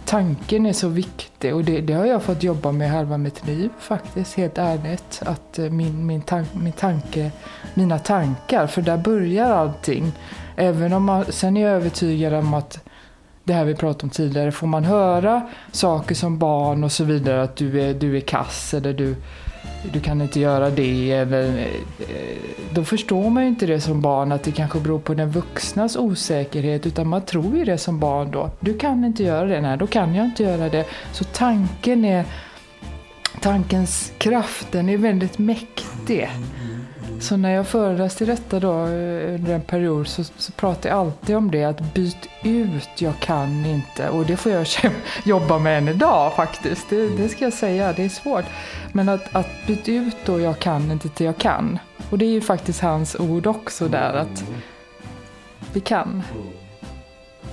tanken 0.04 0.66
är 0.66 0.73
så 0.73 0.88
viktig 0.88 1.54
och 1.54 1.64
det, 1.64 1.81
det, 1.81 1.92
har 1.92 2.07
jag 2.07 2.23
fått 2.23 2.42
jobba 2.42 2.73
med 2.73 2.90
halva 2.90 3.19
mitt 3.19 3.47
liv 3.47 3.71
faktiskt, 3.78 4.35
helt 4.37 4.59
ärligt. 4.59 5.23
Att 5.26 5.59
eh, 5.59 5.71
min, 5.71 6.07
min, 6.07 6.23
tan, 6.23 6.47
min 6.52 6.73
tanke, 6.73 7.31
mina 7.75 7.99
tankar, 7.99 8.66
för 8.66 8.83
där 8.83 8.97
börjar 8.97 9.50
allting. 9.50 10.12
Även 10.57 10.92
om 10.92 11.04
man, 11.04 11.25
sen 11.28 11.57
är 11.57 11.61
jag 11.61 11.71
övertygad 11.73 12.35
om 12.35 12.54
att 12.54 12.85
det 13.45 13.53
här 13.53 13.65
vi 13.65 13.75
pratade 13.75 14.05
om 14.05 14.11
tidigare, 14.11 14.53
får 14.53 14.67
man 14.67 14.85
höra 14.85 15.43
saker 15.73 16.15
som 16.15 16.39
barn 16.39 16.85
och 16.85 16.93
så 16.93 17.05
vidare 17.05 17.43
att 17.43 17.57
du 17.57 17.81
är, 17.83 17.95
du 17.95 18.17
är 18.17 18.21
kass 18.21 18.75
eller 18.75 18.93
du, 18.93 19.17
du 19.93 20.01
kan 20.01 20.21
inte 20.21 20.41
göra 20.41 20.71
det 20.71 21.13
eller 21.13 21.59
eh, 21.59 22.37
då 22.75 22.85
förstår 22.85 23.31
man 23.31 23.43
ju 23.43 23.49
inte 23.49 23.67
det 23.67 23.81
som 23.81 24.01
barn 24.01 24.33
att 24.33 24.43
det 24.43 24.53
kanske 24.53 24.81
beror 24.81 24.99
på 24.99 25.15
den 25.15 25.31
vuxnas 25.31 25.97
osäkerhet 25.97 26.87
utan 26.87 27.09
man 27.09 27.23
tror 27.23 27.57
ju 27.57 27.65
det 27.65 27.79
som 27.79 27.99
barn 28.01 28.31
då. 28.31 28.51
Du 28.61 28.79
kan 28.79 29.05
inte 29.05 29.23
göra 29.23 29.45
det, 29.45 29.61
nej 29.61 29.79
då 29.79 29.87
kan 29.87 30.15
jag 30.15 30.25
inte 30.25 30.43
göra 30.43 30.69
det. 30.69 30.87
Så 31.13 31.25
tanken 31.25 32.05
är, 32.05 32.25
tankens 33.41 34.13
kraft 34.19 34.67
den 34.73 34.89
är 34.89 34.99
väldigt 34.99 35.39
mäktig. 35.39 36.31
Mm. 36.63 36.72
Så 37.23 37.37
när 37.37 37.55
jag 37.55 37.67
föreläste 37.67 38.25
i 38.25 38.26
detta 38.26 38.61
då 38.61 38.73
eh, 38.73 39.35
under 39.35 39.55
en 39.55 39.61
period 39.61 40.09
så, 40.09 40.25
så 40.25 40.52
pratade 40.52 40.88
jag 40.88 40.99
alltid 40.99 41.37
om 41.37 41.50
det 41.50 41.64
att 41.64 41.95
byt 41.95 42.29
ut 42.43 42.88
jag 42.99 43.21
kan 43.21 43.67
inte. 43.67 44.09
Och 44.09 44.26
det 44.26 44.37
får 44.37 44.52
jag 44.52 44.67
jobba 45.25 45.59
med 45.59 45.79
än 45.79 45.88
idag 45.88 46.37
faktiskt. 46.37 46.91
Det, 46.91 47.09
det 47.17 47.29
ska 47.29 47.45
jag 47.45 47.52
säga, 47.52 47.93
det 47.93 48.05
är 48.05 48.09
svårt. 48.09 48.45
Men 48.93 49.09
att, 49.09 49.35
att 49.35 49.49
byta 49.67 49.93
ut 49.93 50.17
då 50.25 50.41
jag 50.41 50.59
kan 50.59 50.91
inte 50.91 51.09
till 51.09 51.26
jag 51.26 51.38
kan. 51.38 51.79
Och 52.11 52.19
det 52.19 52.25
är 52.25 52.31
ju 52.31 52.41
faktiskt 52.41 52.81
hans 52.81 53.17
ord 53.17 53.47
också 53.47 53.88
där 53.88 54.12
att 54.12 54.45
vi 55.73 55.81
kan. 55.81 56.23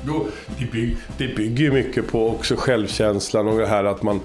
Jo, 0.05 0.27
det, 0.59 0.71
bygger, 0.71 0.97
det 1.17 1.35
bygger 1.35 1.63
ju 1.63 1.71
mycket 1.71 2.07
på 2.07 2.29
också 2.29 2.55
självkänslan 2.55 3.47
och 3.47 3.59
det 3.59 3.67
här 3.67 3.83
att 3.83 4.03
man 4.03 4.21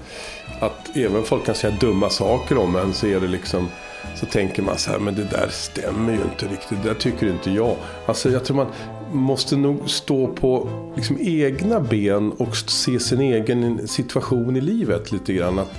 att 0.59 0.97
även 0.97 1.23
folk 1.23 1.45
kan 1.45 1.55
säga 1.55 1.75
dumma 1.79 2.09
saker 2.09 2.57
om 2.57 2.75
en 2.75 2.93
så 2.93 3.07
är 3.07 3.19
det 3.19 3.27
liksom 3.27 3.69
så 4.15 4.25
tänker 4.25 4.63
man 4.63 4.77
så 4.77 4.91
här, 4.91 4.99
men 4.99 5.15
det 5.15 5.23
där 5.23 5.47
stämmer 5.49 6.13
ju 6.13 6.19
inte 6.21 6.45
riktigt. 6.45 6.83
Det 6.83 6.89
där 6.89 6.95
tycker 6.95 7.27
inte 7.27 7.51
jag. 7.51 7.75
Alltså 8.05 8.29
jag 8.29 8.45
tror 8.45 8.57
man 8.57 8.67
måste 9.11 9.57
nog 9.57 9.89
stå 9.89 10.27
på 10.27 10.69
liksom 10.95 11.17
egna 11.21 11.79
ben 11.79 12.31
och 12.31 12.57
se 12.57 12.99
sin 12.99 13.21
egen 13.21 13.87
situation 13.87 14.55
i 14.55 14.61
livet 14.61 15.11
lite 15.11 15.33
grann. 15.33 15.59
Att, 15.59 15.73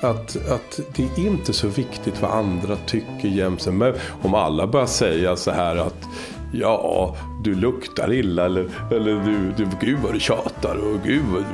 att, 0.00 0.36
att 0.48 0.80
det 0.96 1.02
är 1.02 1.26
inte 1.26 1.52
så 1.52 1.68
viktigt 1.68 2.22
vad 2.22 2.30
andra 2.30 2.76
tycker 2.86 3.28
jämt. 3.28 3.66
Men 3.66 3.94
om 4.22 4.34
alla 4.34 4.66
börjar 4.66 4.86
säga 4.86 5.36
så 5.36 5.50
här 5.50 5.76
att 5.76 6.06
ja, 6.52 7.16
du 7.42 7.54
luktar 7.54 8.12
illa 8.12 8.44
eller, 8.44 8.68
eller 8.90 9.24
du, 9.24 9.52
du, 9.56 9.70
gud 9.80 9.98
vad 9.98 10.12
du 10.12 10.20
tjatar 10.20 10.76
och 10.76 11.02
gud 11.04 11.24
vad 11.24 11.44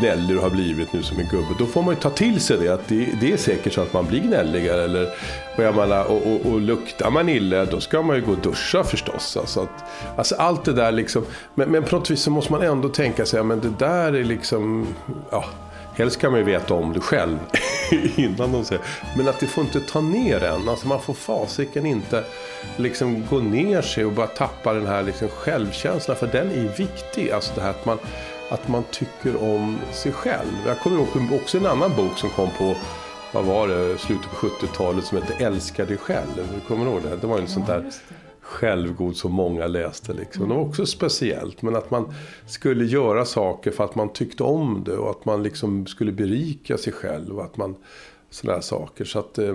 gnällig 0.00 0.28
du 0.28 0.38
har 0.38 0.50
blivit 0.50 0.92
nu 0.92 1.02
som 1.02 1.18
en 1.18 1.28
gubbe. 1.30 1.54
Då 1.58 1.66
får 1.66 1.82
man 1.82 1.94
ju 1.94 2.00
ta 2.00 2.10
till 2.10 2.40
sig 2.40 2.58
det, 2.58 2.68
att 2.68 2.88
det, 2.88 3.08
det 3.20 3.32
är 3.32 3.36
säkert 3.36 3.72
så 3.72 3.80
att 3.80 3.92
man 3.92 4.06
blir 4.06 4.20
gnälligare. 4.20 4.84
Eller, 4.84 5.08
och, 5.56 5.64
jag 5.64 5.76
menar, 5.76 6.04
och, 6.04 6.26
och, 6.26 6.52
och 6.52 6.60
luktar 6.60 7.10
man 7.10 7.28
illa, 7.28 7.64
då 7.64 7.80
ska 7.80 8.02
man 8.02 8.16
ju 8.16 8.22
gå 8.22 8.32
och 8.32 8.38
duscha 8.38 8.84
förstås. 8.84 9.36
Alltså, 9.36 9.60
att, 9.60 9.84
alltså 10.16 10.34
allt 10.34 10.64
det 10.64 10.72
där 10.72 10.92
liksom, 10.92 11.24
men, 11.54 11.70
men 11.70 11.82
på 11.82 11.96
något 11.96 12.10
vis 12.10 12.22
så 12.22 12.30
måste 12.30 12.52
man 12.52 12.62
ändå 12.62 12.88
tänka 12.88 13.26
sig, 13.26 13.36
ja, 13.36 13.44
men 13.44 13.60
det 13.60 13.72
där 13.78 14.12
är 14.12 14.24
liksom, 14.24 14.86
ja, 15.30 15.44
Helst 15.94 16.20
kan 16.20 16.30
man 16.30 16.40
ju 16.40 16.46
veta 16.46 16.74
om 16.74 16.92
det 16.92 17.00
själv 17.00 17.38
innan 18.16 18.52
de 18.52 18.64
säger. 18.64 18.84
Men 19.16 19.28
att 19.28 19.40
det 19.40 19.46
får 19.46 19.64
inte 19.64 19.80
ta 19.80 20.00
ner 20.00 20.42
en. 20.42 20.68
Alltså 20.68 20.88
man 20.88 21.00
får 21.00 21.14
fasiken 21.14 21.86
inte 21.86 22.24
liksom 22.76 23.26
gå 23.30 23.38
ner 23.38 23.82
sig 23.82 24.04
och 24.04 24.12
bara 24.12 24.26
tappa 24.26 24.72
den 24.72 24.86
här 24.86 25.02
liksom 25.02 25.28
självkänslan. 25.28 26.16
För 26.16 26.26
den 26.26 26.50
är 26.50 26.76
viktig. 26.76 27.30
Alltså 27.30 27.52
det 27.54 27.60
här 27.60 27.70
att 27.70 27.84
man, 27.84 27.98
att 28.50 28.68
man 28.68 28.84
tycker 28.90 29.42
om 29.42 29.78
sig 29.92 30.12
själv. 30.12 30.52
Jag 30.66 30.78
kommer 30.78 30.96
ihåg 30.96 31.32
också 31.32 31.58
en 31.58 31.66
annan 31.66 31.96
bok 31.96 32.18
som 32.18 32.30
kom 32.30 32.50
på 32.58 32.74
vad 33.32 33.44
var 33.44 33.68
det, 33.68 33.98
slutet 33.98 34.30
på 34.30 34.46
70-talet 34.46 35.04
som 35.04 35.18
hette 35.18 35.44
Älska 35.44 35.84
dig 35.84 35.96
själv. 35.96 36.48
Du 36.54 36.60
kommer 36.60 36.86
ihåg 36.86 37.02
det? 37.02 37.16
Det 37.16 37.26
var 37.26 37.36
en 37.38 37.44
ja, 37.44 37.48
sånt 37.48 37.66
där 37.66 37.90
självgod 38.42 39.16
som 39.16 39.32
många 39.32 39.66
läste. 39.66 40.12
Liksom. 40.12 40.48
Det 40.48 40.54
var 40.54 40.62
också 40.62 40.86
speciellt. 40.86 41.62
Men 41.62 41.76
att 41.76 41.90
man 41.90 42.14
skulle 42.46 42.84
göra 42.84 43.24
saker 43.24 43.70
för 43.70 43.84
att 43.84 43.94
man 43.94 44.12
tyckte 44.12 44.42
om 44.42 44.82
det 44.86 44.96
och 44.96 45.10
att 45.10 45.24
man 45.24 45.42
liksom 45.42 45.86
skulle 45.86 46.12
berika 46.12 46.78
sig 46.78 46.92
själv. 46.92 47.38
Och 47.38 47.44
att 47.44 47.56
man, 47.56 47.74
sådana 48.30 48.62
saker. 48.62 49.04
Så 49.04 49.18
att, 49.18 49.38
eh, 49.38 49.54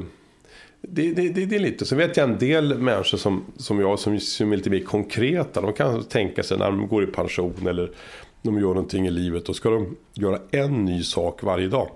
det, 0.82 1.14
det, 1.14 1.30
det, 1.30 1.46
det, 1.46 1.56
är 1.56 1.60
lite. 1.60 1.86
Så 1.86 1.96
vet 1.96 2.18
jag 2.18 2.30
en 2.30 2.38
del 2.38 2.78
människor 2.78 3.18
som, 3.18 3.44
som 3.58 3.80
jag 3.80 4.00
som, 4.00 4.20
som 4.20 4.52
är 4.52 4.58
lite 4.58 4.70
mer 4.70 4.84
konkreta. 4.84 5.62
De 5.62 5.74
kan 5.74 6.04
tänka 6.04 6.44
sig 6.44 6.58
när 6.58 6.66
de 6.66 6.88
går 6.88 7.04
i 7.04 7.08
pension 7.08 7.68
eller 7.68 7.92
de 8.42 8.60
gör 8.60 8.68
någonting 8.68 9.08
i 9.08 9.12
livet. 9.12 9.46
Då 9.46 9.54
ska 9.54 9.70
de 9.70 9.96
göra 10.14 10.40
en 10.52 10.86
ny 10.86 11.04
sak 11.04 11.44
varje 11.44 11.68
dag. 11.68 11.90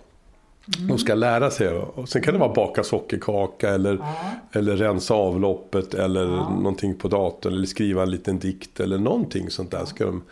Mm. 0.78 0.88
De 0.88 0.98
ska 0.98 1.16
lära 1.16 1.52
sig. 1.52 1.68
Och 1.70 2.10
sen 2.10 2.22
kan 2.22 2.34
det 2.34 2.40
vara 2.40 2.54
baka 2.54 2.84
sockerkaka 2.84 3.70
eller, 3.70 3.94
ja. 3.94 4.16
eller 4.52 4.78
rensa 4.78 5.14
avloppet 5.14 5.94
eller 5.94 6.22
ja. 6.22 6.50
någonting 6.50 6.96
på 6.96 7.08
datorn. 7.08 7.54
Eller 7.54 7.66
skriva 7.66 8.04
en 8.04 8.12
liten 8.12 8.40
dikt 8.40 8.80
eller 8.80 8.98
någonting 8.98 9.50
sånt 9.50 9.72
där. 9.72 9.86
Ska 9.86 10.06
de 10.06 10.24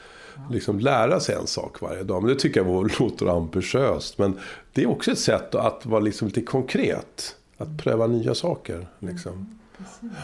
liksom 0.51 0.79
lära 0.79 1.19
sig 1.19 1.35
en 1.35 1.47
sak 1.47 1.81
varje 1.81 2.03
dag. 2.03 2.23
Men 2.23 2.33
det 2.33 2.39
tycker 2.39 2.65
jag 2.65 2.91
låter 2.99 3.37
ambitiöst. 3.37 4.17
Men 4.17 4.37
det 4.73 4.83
är 4.83 4.89
också 4.89 5.11
ett 5.11 5.19
sätt 5.19 5.55
att 5.55 5.85
vara 5.85 6.01
liksom 6.01 6.27
lite 6.27 6.41
konkret. 6.41 7.35
Att 7.57 7.77
pröva 7.77 8.07
nya 8.07 8.35
saker. 8.35 8.87
Liksom. 8.99 9.57
Mm, 10.01 10.15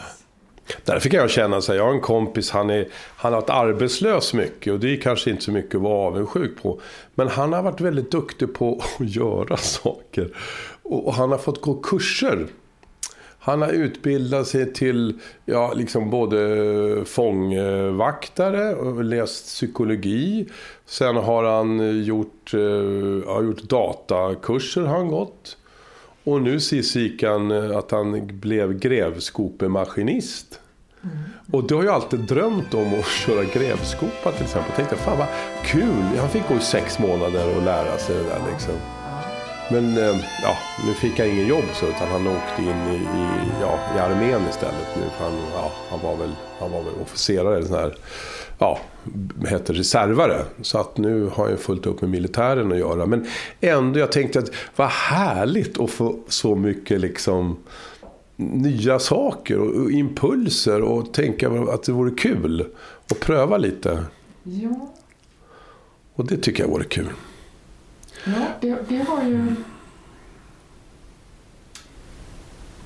Därför 0.84 1.08
kan 1.08 1.20
jag 1.20 1.30
känna 1.30 1.60
så 1.60 1.72
här, 1.72 1.78
jag 1.78 1.86
har 1.86 1.94
en 1.94 2.00
kompis, 2.00 2.50
han, 2.50 2.70
är, 2.70 2.88
han 3.16 3.32
har 3.32 3.40
varit 3.40 3.50
arbetslös 3.50 4.34
mycket 4.34 4.72
och 4.72 4.80
det 4.80 4.92
är 4.92 5.00
kanske 5.00 5.30
inte 5.30 5.42
så 5.42 5.52
mycket 5.52 5.74
att 5.74 5.80
vara 5.80 6.06
avundsjuk 6.06 6.62
på. 6.62 6.80
Men 7.14 7.28
han 7.28 7.52
har 7.52 7.62
varit 7.62 7.80
väldigt 7.80 8.10
duktig 8.10 8.54
på 8.54 8.82
att 8.98 9.08
göra 9.08 9.56
saker. 9.56 10.30
Och, 10.82 11.14
han 11.14 11.30
har 11.30 11.38
fått 11.38 11.60
gå 11.60 11.74
kurser. 11.74 12.46
Han 13.38 13.62
har 13.62 13.68
utbildat 13.68 14.46
sig 14.46 14.72
till 14.72 15.20
ja, 15.44 15.72
liksom 15.72 16.10
både 16.10 17.04
fångvaktare 17.04 18.74
och 18.74 19.04
läst 19.04 19.46
psykologi. 19.46 20.48
Sen 20.86 21.16
har 21.16 21.44
han 21.44 22.02
gjort, 22.04 22.54
eh, 22.54 22.60
ja, 23.26 23.42
gjort 23.42 23.62
datakurser. 23.62 24.82
Har 24.82 24.96
han 24.96 25.08
gått. 25.08 25.56
Och 26.26 26.42
nu 26.42 26.60
sist 26.60 26.96
gick 26.96 27.22
han 27.22 27.50
eh, 27.50 27.76
att 27.76 27.90
han 27.90 28.26
blev 28.40 28.78
grävskopemaskinist. 28.78 30.60
Mm. 31.02 31.16
Och 31.52 31.66
det 31.66 31.74
har 31.74 31.84
jag 31.84 31.94
alltid 31.94 32.20
drömt 32.20 32.74
om 32.74 32.94
att 32.94 33.06
köra 33.26 33.44
grävskopa 33.44 34.32
till 34.32 34.44
exempel. 34.44 34.68
Jag 34.68 34.76
tänkte, 34.76 34.96
fan 34.96 35.18
vad 35.18 35.28
kul. 35.64 36.18
Han 36.18 36.28
fick 36.28 36.48
gå 36.48 36.54
i 36.54 36.60
sex 36.60 36.98
månader 36.98 37.56
och 37.56 37.62
lära 37.62 37.98
sig 37.98 38.16
det 38.16 38.22
där 38.22 38.40
liksom. 38.52 38.74
Men 39.70 39.98
eh, 39.98 40.16
ja, 40.42 40.56
nu 40.86 40.94
fick 40.94 41.18
han 41.18 41.28
ingen 41.28 41.46
jobb 41.46 41.64
så 41.74 41.86
utan 41.86 42.08
han 42.08 42.26
åkte 42.26 42.62
in 42.62 42.68
i, 42.68 42.96
i, 42.96 43.26
ja, 43.60 43.78
i 43.96 43.98
armén 43.98 44.42
istället 44.50 44.96
nu. 44.96 45.02
För 45.18 45.24
han, 45.24 45.34
ja, 45.54 45.72
han, 45.90 46.00
var 46.02 46.16
väl, 46.16 46.32
han 46.60 46.72
var 46.72 46.82
väl 46.82 46.94
officerare, 47.02 47.66
sån 47.66 47.76
här, 47.76 47.96
ja, 48.58 48.78
heter 49.48 49.74
reservare. 49.74 50.44
Så 50.62 50.78
att 50.78 50.96
nu 50.96 51.30
har 51.32 51.48
jag 51.48 51.58
fullt 51.58 51.86
upp 51.86 52.00
med 52.00 52.10
militären 52.10 52.72
att 52.72 52.78
göra. 52.78 53.06
Men 53.06 53.26
ändå, 53.60 53.98
jag 53.98 54.12
tänkte 54.12 54.38
att 54.38 54.50
vad 54.76 54.88
härligt 54.88 55.80
att 55.80 55.90
få 55.90 56.18
så 56.28 56.54
mycket 56.54 57.00
liksom 57.00 57.56
nya 58.36 58.98
saker 58.98 59.58
och 59.58 59.90
impulser 59.90 60.82
och 60.82 61.14
tänka 61.14 61.50
att 61.50 61.82
det 61.82 61.92
vore 61.92 62.10
kul 62.10 62.66
att 63.10 63.20
pröva 63.20 63.56
lite. 63.56 64.04
Ja. 64.42 64.92
Och 66.14 66.26
det 66.26 66.36
tycker 66.36 66.62
jag 66.62 66.70
vore 66.70 66.84
kul. 66.84 67.08
Ja, 68.26 68.46
det, 68.60 68.76
det 68.88 69.02
har 69.08 69.22
ju... 69.22 69.54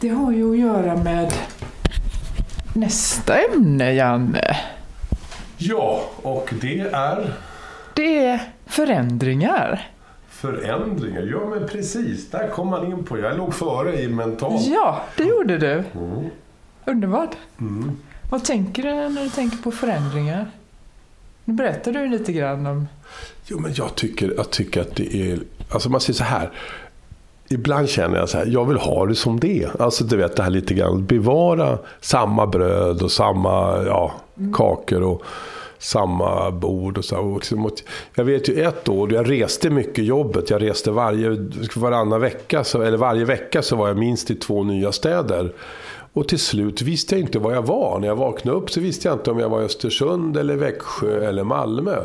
Det 0.00 0.08
har 0.08 0.32
ju 0.32 0.50
att 0.50 0.58
göra 0.58 0.96
med 0.96 1.32
nästa 2.74 3.38
ämne, 3.38 3.92
Janne. 3.92 4.56
Ja, 5.56 6.02
och 6.22 6.54
det 6.60 6.80
är? 6.80 7.32
Det 7.94 8.26
är 8.26 8.40
förändringar. 8.66 9.88
Förändringar, 10.28 11.22
ja 11.22 11.46
men 11.46 11.68
precis. 11.68 12.30
Där 12.30 12.48
kom 12.48 12.68
man 12.68 12.86
in 12.86 13.04
på 13.04 13.18
Jag 13.18 13.36
låg 13.36 13.54
före 13.54 14.00
i 14.02 14.08
mentalt. 14.08 14.66
Ja, 14.66 15.02
det 15.16 15.24
gjorde 15.24 15.58
du. 15.58 15.72
Mm. 15.94 16.30
Underbart. 16.84 17.36
Mm. 17.60 17.96
Vad 18.30 18.44
tänker 18.44 18.82
du 18.82 18.88
när 19.08 19.22
du 19.24 19.30
tänker 19.30 19.56
på 19.58 19.70
förändringar? 19.70 20.50
Nu 21.50 21.56
berättar 21.56 21.92
du 21.92 22.08
lite 22.08 22.32
grann 22.32 22.66
om... 22.66 22.88
Jo, 23.46 23.58
men 23.58 23.74
jag 23.74 23.94
tycker, 23.94 24.34
jag 24.36 24.50
tycker 24.50 24.80
att 24.80 24.96
det 24.96 25.14
är... 25.14 25.38
Alltså 25.70 25.90
man 25.90 26.00
säger 26.00 26.16
så 26.16 26.24
här. 26.24 26.50
Ibland 27.48 27.88
känner 27.88 28.18
jag 28.18 28.28
så 28.28 28.38
här, 28.38 28.46
jag 28.46 28.64
vill 28.64 28.76
ha 28.76 29.06
det 29.06 29.14
som 29.14 29.40
det 29.40 29.68
Alltså 29.78 30.04
du 30.04 30.16
vet 30.16 30.36
det 30.36 30.42
här 30.42 30.50
lite 30.50 30.74
grann, 30.74 31.06
bevara 31.06 31.78
samma 32.00 32.46
bröd 32.46 33.02
och 33.02 33.12
samma 33.12 33.82
ja, 33.86 34.12
mm. 34.38 34.52
kakor 34.52 35.02
och 35.02 35.22
samma 35.78 36.50
bord. 36.50 36.98
Och 36.98 37.04
så. 37.04 37.40
jag 38.14 38.24
vet 38.24 38.48
ju 38.48 38.62
ett 38.62 38.88
år, 38.88 39.12
jag 39.12 39.30
reste 39.30 39.70
mycket 39.70 40.04
jobbet. 40.04 40.50
Jag 40.50 40.62
reste 40.62 40.90
varje, 40.90 41.48
varannan 41.76 42.20
vecka, 42.20 42.64
så, 42.64 42.82
eller 42.82 42.98
varje 42.98 43.24
vecka 43.24 43.62
så 43.62 43.76
var 43.76 43.88
jag 43.88 43.98
minst 43.98 44.30
i 44.30 44.34
två 44.34 44.62
nya 44.62 44.92
städer. 44.92 45.52
Och 46.12 46.28
till 46.28 46.38
slut 46.38 46.82
visste 46.82 47.14
jag 47.14 47.20
inte 47.20 47.38
var 47.38 47.52
jag 47.52 47.66
var. 47.66 47.98
När 47.98 48.08
jag 48.08 48.16
vaknade 48.16 48.58
upp 48.58 48.70
så 48.70 48.80
visste 48.80 49.08
jag 49.08 49.14
inte 49.18 49.30
om 49.30 49.38
jag 49.38 49.48
var 49.48 49.62
i 49.62 49.64
Östersund, 49.64 50.36
eller 50.36 50.56
Växjö 50.56 51.28
eller 51.28 51.44
Malmö. 51.44 51.96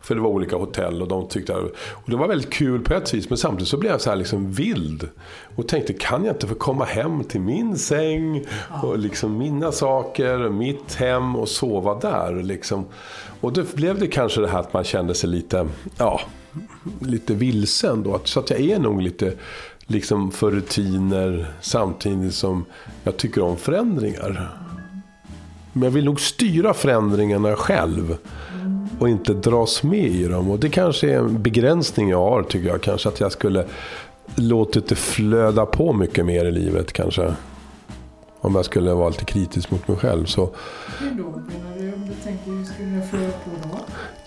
För 0.00 0.14
det 0.14 0.20
var 0.20 0.30
olika 0.30 0.56
hotell 0.56 1.02
och 1.02 1.08
de 1.08 1.28
tyckte... 1.28 1.54
Och 1.54 2.10
det 2.10 2.16
var 2.16 2.28
väldigt 2.28 2.52
kul 2.52 2.80
på 2.80 2.94
ett 2.94 3.14
vis, 3.14 3.28
men 3.28 3.38
samtidigt 3.38 3.68
så 3.68 3.76
blev 3.76 3.92
jag 3.92 4.00
så 4.00 4.10
här 4.10 4.16
liksom 4.16 4.52
vild. 4.52 5.08
Och 5.56 5.68
tänkte, 5.68 5.92
kan 5.92 6.24
jag 6.24 6.34
inte 6.34 6.46
få 6.46 6.54
komma 6.54 6.84
hem 6.84 7.24
till 7.24 7.40
min 7.40 7.78
säng 7.78 8.44
och 8.82 8.98
liksom 8.98 9.38
mina 9.38 9.72
saker, 9.72 10.38
mitt 10.38 10.94
hem 10.94 11.36
och 11.36 11.48
sova 11.48 11.94
där? 11.94 12.42
Liksom. 12.42 12.86
Och 13.40 13.52
då 13.52 13.62
blev 13.74 13.98
det 13.98 14.06
kanske 14.06 14.40
det 14.40 14.48
här 14.48 14.60
att 14.60 14.72
man 14.72 14.84
kände 14.84 15.14
sig 15.14 15.30
lite, 15.30 15.66
ja, 15.98 16.20
lite 17.00 17.34
vilsen 17.34 18.02
då. 18.02 18.20
Så 18.24 18.40
att 18.40 18.50
jag 18.50 18.60
är 18.60 18.78
nog 18.78 19.02
lite 19.02 19.34
liksom 19.86 20.30
för 20.30 20.50
rutiner 20.50 21.46
samtidigt 21.60 22.34
som 22.34 22.64
jag 23.04 23.16
tycker 23.16 23.42
om 23.42 23.56
förändringar. 23.56 24.58
Men 25.72 25.82
jag 25.82 25.90
vill 25.90 26.04
nog 26.04 26.20
styra 26.20 26.74
förändringarna 26.74 27.56
själv 27.56 28.16
och 28.98 29.08
inte 29.08 29.34
dras 29.34 29.82
med 29.82 30.06
i 30.06 30.24
dem. 30.24 30.50
Och 30.50 30.58
det 30.58 30.68
kanske 30.68 31.10
är 31.10 31.18
en 31.18 31.42
begränsning 31.42 32.08
jag 32.08 32.18
har 32.18 32.42
tycker 32.42 32.68
jag. 32.68 32.80
Kanske 32.80 33.08
att 33.08 33.20
jag 33.20 33.32
skulle 33.32 33.64
låtit 34.34 34.88
det 34.88 34.94
flöda 34.94 35.66
på 35.66 35.92
mycket 35.92 36.26
mer 36.26 36.44
i 36.44 36.52
livet 36.52 36.92
kanske. 36.92 37.34
Om 38.44 38.54
jag 38.54 38.64
skulle 38.64 38.94
vara 38.94 39.08
lite 39.08 39.24
kritisk 39.24 39.70
mot 39.70 39.88
mig 39.88 39.96
själv. 39.96 40.24
Så, 40.24 40.50
Hur 40.98 41.10
då 41.10 41.22
menar 41.22 41.78
du? 41.78 41.92
Om 41.92 42.08
du 42.08 42.14
tänker 42.24 42.50
hur 42.50 42.64
skulle 42.64 42.96
jag 42.96 43.10
få 43.10 43.16
på 43.16 43.68
då? 43.68 43.78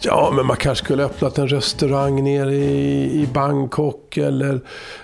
ja, 0.02 0.34
men 0.36 0.46
man 0.46 0.58
kanske 0.58 0.86
skulle 0.86 1.04
öppnat 1.04 1.38
en 1.38 1.48
restaurang 1.48 2.24
nere 2.24 2.56
i, 2.56 3.22
i 3.22 3.28
Bangkok. 3.34 4.18
Eller 4.18 4.62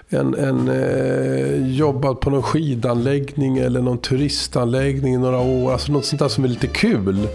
en, 0.09 0.35
en, 0.35 0.67
eh, 0.67 1.75
jobbat 1.75 2.19
på 2.19 2.29
någon 2.29 2.43
skidanläggning 2.43 3.57
eller 3.57 3.81
någon 3.81 3.97
turistanläggning 3.97 5.13
i 5.13 5.17
några 5.17 5.39
år. 5.39 5.71
Alltså 5.71 5.91
något 5.91 6.05
sånt 6.05 6.19
där 6.19 6.27
som 6.27 6.43
är 6.43 6.47
lite 6.47 6.67
kul. 6.67 7.27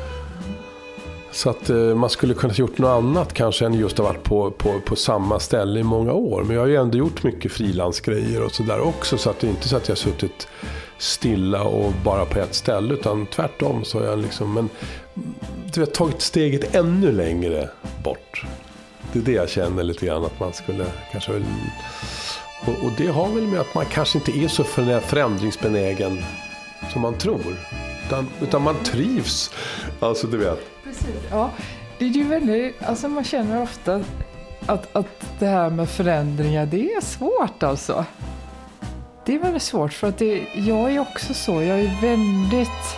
Så 1.33 1.51
att 1.51 1.71
eh, 1.71 1.77
man 1.77 2.11
skulle 2.11 2.35
kunna 2.35 2.53
ha 2.53 2.59
gjort 2.59 2.79
något 2.79 3.05
annat 3.05 3.33
kanske 3.33 3.67
än 3.67 3.75
just 3.75 3.99
ha 3.99 4.05
varit 4.05 4.23
på, 4.23 4.51
på, 4.51 4.81
på 4.87 4.97
samma 4.97 5.41
ställe 5.41 5.81
i 5.81 5.83
många 5.83 6.13
år. 6.13 6.43
Men 6.43 6.55
jag 6.55 6.63
har 6.63 6.69
ju 6.69 6.77
ändå 6.77 6.99
gjort 6.99 7.23
mycket 7.23 7.53
frilansgrejer 7.53 8.45
och 8.45 8.53
sådär 8.53 8.81
också. 8.81 9.19
Så 9.19 9.31
att 9.31 9.41
det 9.41 9.47
är 9.47 9.51
inte 9.51 9.69
så 9.69 9.77
att 9.77 9.89
jag 9.89 9.93
har 9.93 9.97
suttit 9.97 10.49
stilla 10.99 11.63
och 11.63 11.93
bara 12.05 12.25
på 12.25 12.39
ett 12.39 12.55
ställe. 12.55 12.95
Utan 12.95 13.27
tvärtom 13.27 13.85
så 13.85 13.99
har 13.99 14.07
jag 14.07 14.19
liksom, 14.19 14.55
men, 14.55 14.69
du 15.75 15.81
vet, 15.81 15.95
tagit 15.95 16.21
steget 16.21 16.75
ännu 16.75 17.13
längre 17.13 17.69
bort. 18.05 18.45
Det 19.13 19.19
är 19.19 19.23
det 19.23 19.33
jag 19.33 19.49
känner 19.49 19.83
lite 19.83 20.07
grann 20.07 20.25
att 20.25 20.41
man 20.41 20.53
skulle 20.53 20.87
kanske. 21.13 21.33
Och, 22.67 22.85
och 22.85 22.93
det 22.99 23.07
har 23.07 23.29
väl 23.29 23.47
med 23.47 23.61
att 23.61 23.75
man 23.75 23.85
kanske 23.85 24.19
inte 24.19 24.31
är 24.39 24.49
så 24.49 24.65
förändringsbenägen 25.01 26.19
som 26.93 27.03
man 27.03 27.15
tror. 27.15 27.57
Utan, 28.07 28.29
utan 28.41 28.63
man 28.63 28.75
trivs. 28.85 29.51
Alltså 30.01 30.27
du 30.27 30.37
vet. 30.37 30.59
Precis. 30.85 31.17
Ja, 31.31 31.51
det 31.99 32.05
är 32.05 32.09
ju 32.09 32.25
väldigt, 32.25 32.83
alltså 32.83 33.09
man 33.09 33.25
känner 33.25 33.63
ofta 33.63 34.05
att, 34.67 34.97
att 34.97 35.27
det 35.39 35.47
här 35.47 35.71
med 35.71 35.89
förändringar, 35.89 36.67
det 36.67 36.93
är 36.93 37.01
svårt 37.01 37.63
alltså. 37.63 38.05
Det 39.27 39.35
är 39.35 39.39
väldigt 39.39 39.63
svårt 39.63 39.93
för 39.93 40.09
att 40.09 40.19
det, 40.19 40.43
jag 40.55 40.93
är 40.93 40.99
också 40.99 41.35
så, 41.35 41.63
jag 41.63 41.81
är 41.81 42.01
väldigt 42.01 42.97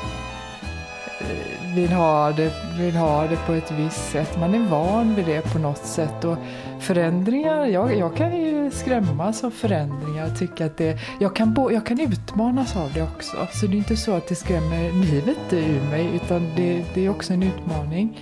eh, 1.20 1.74
vill 1.74 1.92
ha, 1.92 2.32
det, 2.32 2.52
vill 2.78 2.96
ha 2.96 3.26
det 3.26 3.36
på 3.46 3.52
ett 3.52 3.70
visst 3.70 4.10
sätt. 4.10 4.38
Man 4.40 4.54
är 4.54 4.58
van 4.58 5.14
vid 5.14 5.26
det 5.26 5.52
på 5.52 5.58
något 5.58 5.84
sätt. 5.84 6.24
Och 6.24 6.36
förändringar, 6.80 7.66
jag, 7.66 7.96
jag 7.96 8.16
kan 8.16 8.36
ju 8.36 8.70
skrämmas 8.70 9.44
av 9.44 9.50
förändringar. 9.50 10.26
och 10.26 10.38
Tycka 10.38 10.66
att 10.66 10.76
det, 10.76 10.98
jag, 11.20 11.36
kan 11.36 11.54
bo, 11.54 11.70
jag 11.70 11.86
kan 11.86 12.00
utmanas 12.00 12.76
av 12.76 12.92
det 12.94 13.02
också. 13.02 13.36
Så 13.52 13.66
det 13.66 13.76
är 13.76 13.78
inte 13.78 13.96
så 13.96 14.12
att 14.12 14.28
det 14.28 14.34
skrämmer 14.34 14.92
livet 14.92 15.52
ur 15.52 15.90
mig 15.90 16.10
utan 16.14 16.52
det, 16.56 16.84
det 16.94 17.06
är 17.06 17.10
också 17.10 17.32
en 17.32 17.42
utmaning. 17.42 18.20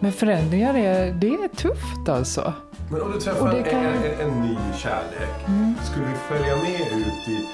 Men 0.00 0.12
förändringar 0.12 0.74
är, 0.74 1.12
det 1.12 1.26
är 1.26 1.48
tufft 1.48 2.08
alltså. 2.08 2.52
Men 2.90 3.02
om 3.02 3.12
du 3.12 3.20
träffar 3.20 3.48
en, 3.54 3.64
kan- 3.64 3.80
Mm. 3.84 4.02
en, 4.02 4.20
en 4.30 4.42
ny 4.42 4.56
kärlek. 4.76 5.34
Skulle 5.82 6.06
du 6.06 6.14
följa 6.36 6.56
med 6.56 6.80
ut 6.92 7.28
i, 7.28 7.46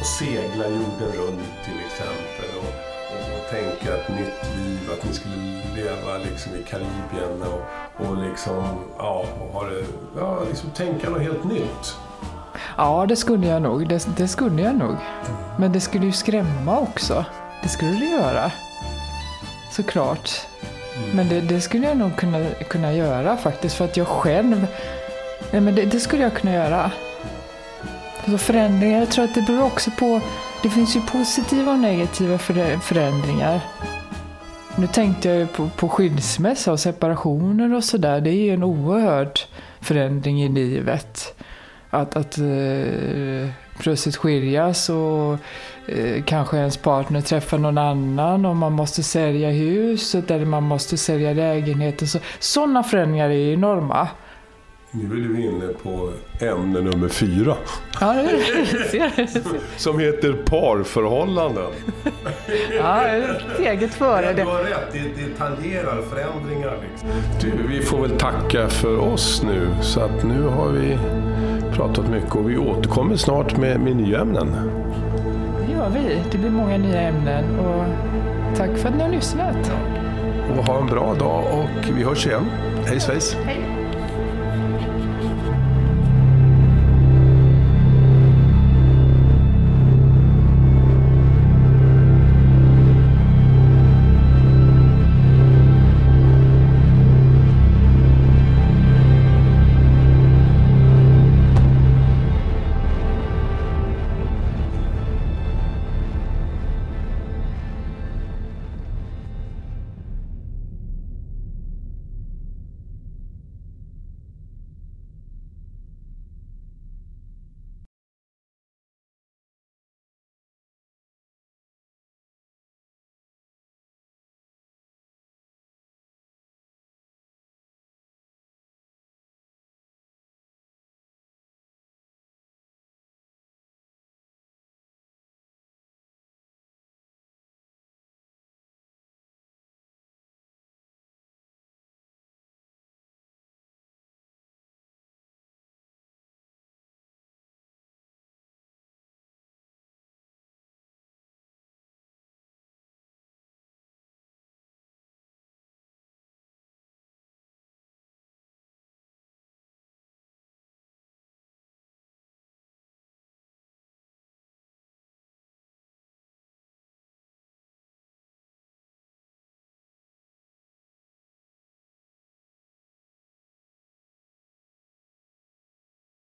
och 0.00 0.06
segla 0.06 0.68
jorden 0.68 1.12
runt 1.18 1.48
till 1.64 1.78
exempel? 1.86 2.50
Och, 2.58 2.72
och, 3.12 3.38
och 3.38 3.50
tänka 3.50 3.96
ett 3.96 4.08
nytt 4.08 4.56
liv, 4.58 4.90
att 4.92 5.04
ni 5.08 5.12
skulle 5.12 5.36
leva 5.76 6.18
liksom 6.18 6.52
i 6.54 6.62
Karibien 6.62 7.42
och, 7.42 8.06
och 8.06 8.16
liksom, 8.16 8.64
ja, 8.98 9.24
och 9.40 9.52
ha 9.60 9.68
det, 9.68 9.84
ja, 10.18 10.38
liksom 10.48 10.70
tänka 10.70 11.10
något 11.10 11.22
helt 11.22 11.44
nytt. 11.44 11.96
Ja, 12.76 13.06
det 13.08 13.16
skulle 13.16 13.46
jag 13.46 13.62
nog. 13.62 13.88
Det, 13.88 14.08
det 14.16 14.28
skulle 14.28 14.62
jag 14.62 14.76
nog. 14.76 14.96
Men 15.58 15.72
det 15.72 15.80
skulle 15.80 16.06
ju 16.06 16.12
skrämma 16.12 16.78
också. 16.78 17.24
Det 17.62 17.68
skulle 17.68 17.90
det 17.92 18.04
göra. 18.06 18.52
Såklart. 19.72 20.30
Men 21.14 21.28
det, 21.28 21.40
det 21.40 21.60
skulle 21.60 21.86
jag 21.86 21.96
nog 21.96 22.16
kunna, 22.16 22.46
kunna 22.68 22.92
göra 22.92 23.36
faktiskt. 23.36 23.76
För 23.76 23.84
att 23.84 23.96
jag 23.96 24.06
själv... 24.06 24.66
Nej, 25.50 25.60
men 25.60 25.74
det, 25.74 25.84
det 25.84 26.00
skulle 26.00 26.22
jag 26.22 26.34
kunna 26.34 26.52
göra. 26.52 26.90
Så 28.26 28.38
förändringar, 28.38 28.98
jag 28.98 29.10
tror 29.10 29.24
att 29.24 29.34
det 29.34 29.42
beror 29.42 29.62
också 29.62 29.90
på... 29.90 30.20
Det 30.62 30.70
finns 30.70 30.96
ju 30.96 31.00
positiva 31.00 31.72
och 31.72 31.78
negativa 31.78 32.36
förä- 32.36 32.80
förändringar. 32.80 33.60
Nu 34.76 34.86
tänkte 34.86 35.28
jag 35.28 35.38
ju 35.38 35.46
på, 35.46 35.68
på 35.76 35.88
skilsmässa 35.88 36.72
och 36.72 36.80
separationer 36.80 37.74
och 37.74 37.84
sådär. 37.84 38.20
Det 38.20 38.30
är 38.30 38.44
ju 38.44 38.54
en 38.54 38.64
oerhörd 38.64 39.40
förändring 39.80 40.42
i 40.42 40.48
livet. 40.48 41.34
Att, 41.90 42.16
att 42.16 42.38
eh, 42.38 43.48
plötsligt 43.78 44.16
skiljas 44.16 44.88
och 44.88 45.32
eh, 45.86 46.22
kanske 46.24 46.56
ens 46.56 46.76
partner 46.76 47.20
träffar 47.20 47.58
någon 47.58 47.78
annan 47.78 48.44
och 48.46 48.56
man 48.56 48.72
måste 48.72 49.02
sälja 49.02 49.50
huset 49.50 50.30
eller 50.30 50.44
man 50.46 50.62
måste 50.62 50.96
sälja 50.96 51.32
lägenheten. 51.32 52.08
Så, 52.08 52.18
sådana 52.38 52.82
förändringar 52.82 53.30
är 53.30 53.52
enorma. 53.52 54.08
Nu 54.90 55.04
är 55.04 55.28
du 55.28 55.42
inne 55.42 55.66
på 55.82 56.10
ämne 56.40 56.80
nummer 56.80 57.08
fyra. 57.08 57.56
Ja, 58.00 58.12
det 58.12 58.66
ser 58.90 59.12
du. 59.16 59.42
Som 59.76 59.98
heter 59.98 60.32
parförhållanden. 60.32 61.64
Ja, 62.78 63.02
steget 63.54 63.94
före 63.94 64.28
Du 64.28 64.34
det. 64.34 64.42
har 64.42 64.62
rätt, 64.62 64.92
det, 64.92 64.98
det 64.98 65.38
tangerar 65.38 66.02
förändringar. 66.02 66.78
Liksom. 66.90 67.08
Du, 67.40 67.68
vi 67.68 67.80
får 67.82 68.00
väl 68.02 68.10
tacka 68.18 68.68
för 68.68 68.98
oss 68.98 69.42
nu. 69.42 69.68
Så 69.82 70.00
att 70.00 70.24
nu 70.24 70.42
har 70.42 70.68
vi 70.68 70.98
pratat 71.76 72.08
mycket 72.08 72.34
och 72.34 72.50
vi 72.50 72.58
återkommer 72.58 73.16
snart 73.16 73.56
med, 73.56 73.80
med 73.80 73.96
nya 73.96 74.20
ämnen. 74.20 74.56
Det 75.66 75.72
gör 75.72 75.88
vi. 75.88 76.22
Det 76.32 76.38
blir 76.38 76.50
många 76.50 76.78
nya 76.78 77.00
ämnen 77.00 77.58
och 77.58 77.84
tack 78.56 78.70
för 78.76 78.88
att 78.88 78.96
ni 78.96 79.02
har 79.02 79.10
lyssnat. 79.10 79.72
Och 80.50 80.66
ha 80.66 80.80
en 80.80 80.86
bra 80.86 81.14
dag 81.14 81.44
och 81.52 81.96
vi 81.96 82.02
hörs 82.02 82.26
igen. 82.26 82.44
Hej 82.86 83.00
svejs! 83.00 83.36
Hej. 83.44 83.75